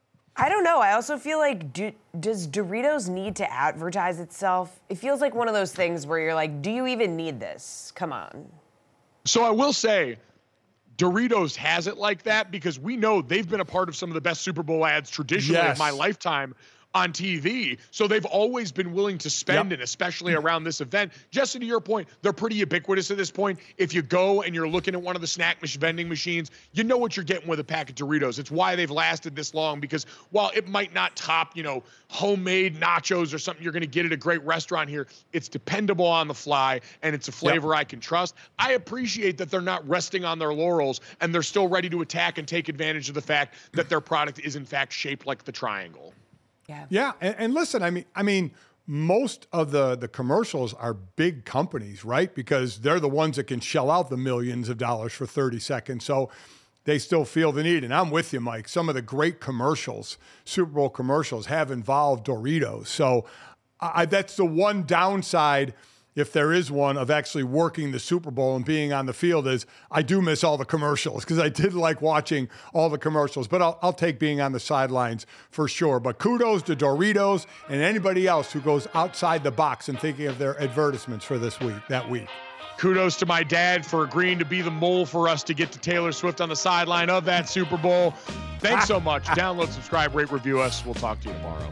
[0.42, 0.80] I don't know.
[0.80, 4.80] I also feel like do, does Doritos need to advertise itself?
[4.90, 7.92] It feels like one of those things where you're like, do you even need this?
[7.94, 8.48] Come on.
[9.24, 10.18] So I will say,
[10.98, 14.16] Doritos has it like that because we know they've been a part of some of
[14.16, 15.74] the best Super Bowl ads traditionally Yes.
[15.74, 16.56] of my lifetime
[16.94, 17.78] on TV.
[17.92, 19.80] So they've always been willing to spend, Yep.
[19.80, 21.14] and especially around this event.
[21.32, 23.60] Jesse, to your point, they're pretty ubiquitous at this point.
[23.78, 26.98] If you go and you're looking at one of the snack vending machines, you know
[26.98, 28.40] what you're getting with a pack of Doritos.
[28.40, 32.80] It's why they've lasted this long because while it might not top, you know, homemade
[32.80, 36.28] nachos or something you're going to get at a great restaurant here, it's dependable on
[36.28, 38.36] the fly and it's a flavor I can trust.
[38.60, 42.38] I appreciate that they're not resting on their laurels and they're still ready to attack
[42.38, 45.52] and take advantage of the fact that their product is in fact shaped like the
[45.52, 46.14] triangle.
[46.72, 46.86] Yeah.
[46.90, 48.52] Yeah, and, and listen, I mean, I mean,
[48.88, 52.34] most of the the commercials are big companies, right?
[52.34, 56.06] Because they're the ones that can shell out the millions of dollars for 30 seconds.
[56.06, 56.30] So
[56.86, 57.84] they still feel the need.
[57.84, 58.68] And I'm with you, Mike.
[58.68, 62.88] Some of the great commercials, Super Bowl commercials, have involved Doritos.
[62.88, 63.26] So
[63.80, 65.74] I, that's the one downside
[66.16, 69.48] if there is one of actually working the Super Bowl and being on the field
[69.48, 73.48] is I do miss all the commercials because I did like watching all the commercials.
[73.48, 76.00] But I'll, I'll take being on the sidelines for sure.
[76.00, 80.38] But kudos to Doritos and anybody else who goes outside the box and thinking of
[80.38, 82.28] their advertisements for this week, that week.
[82.78, 85.80] Kudos to my dad for agreeing to be the mole for us to get to
[85.80, 88.12] Taylor Swift on the sideline of that Super Bowl.
[88.60, 89.24] Thanks so much.
[89.26, 90.84] Download, subscribe, rate, review us.
[90.84, 91.72] We'll talk to you tomorrow.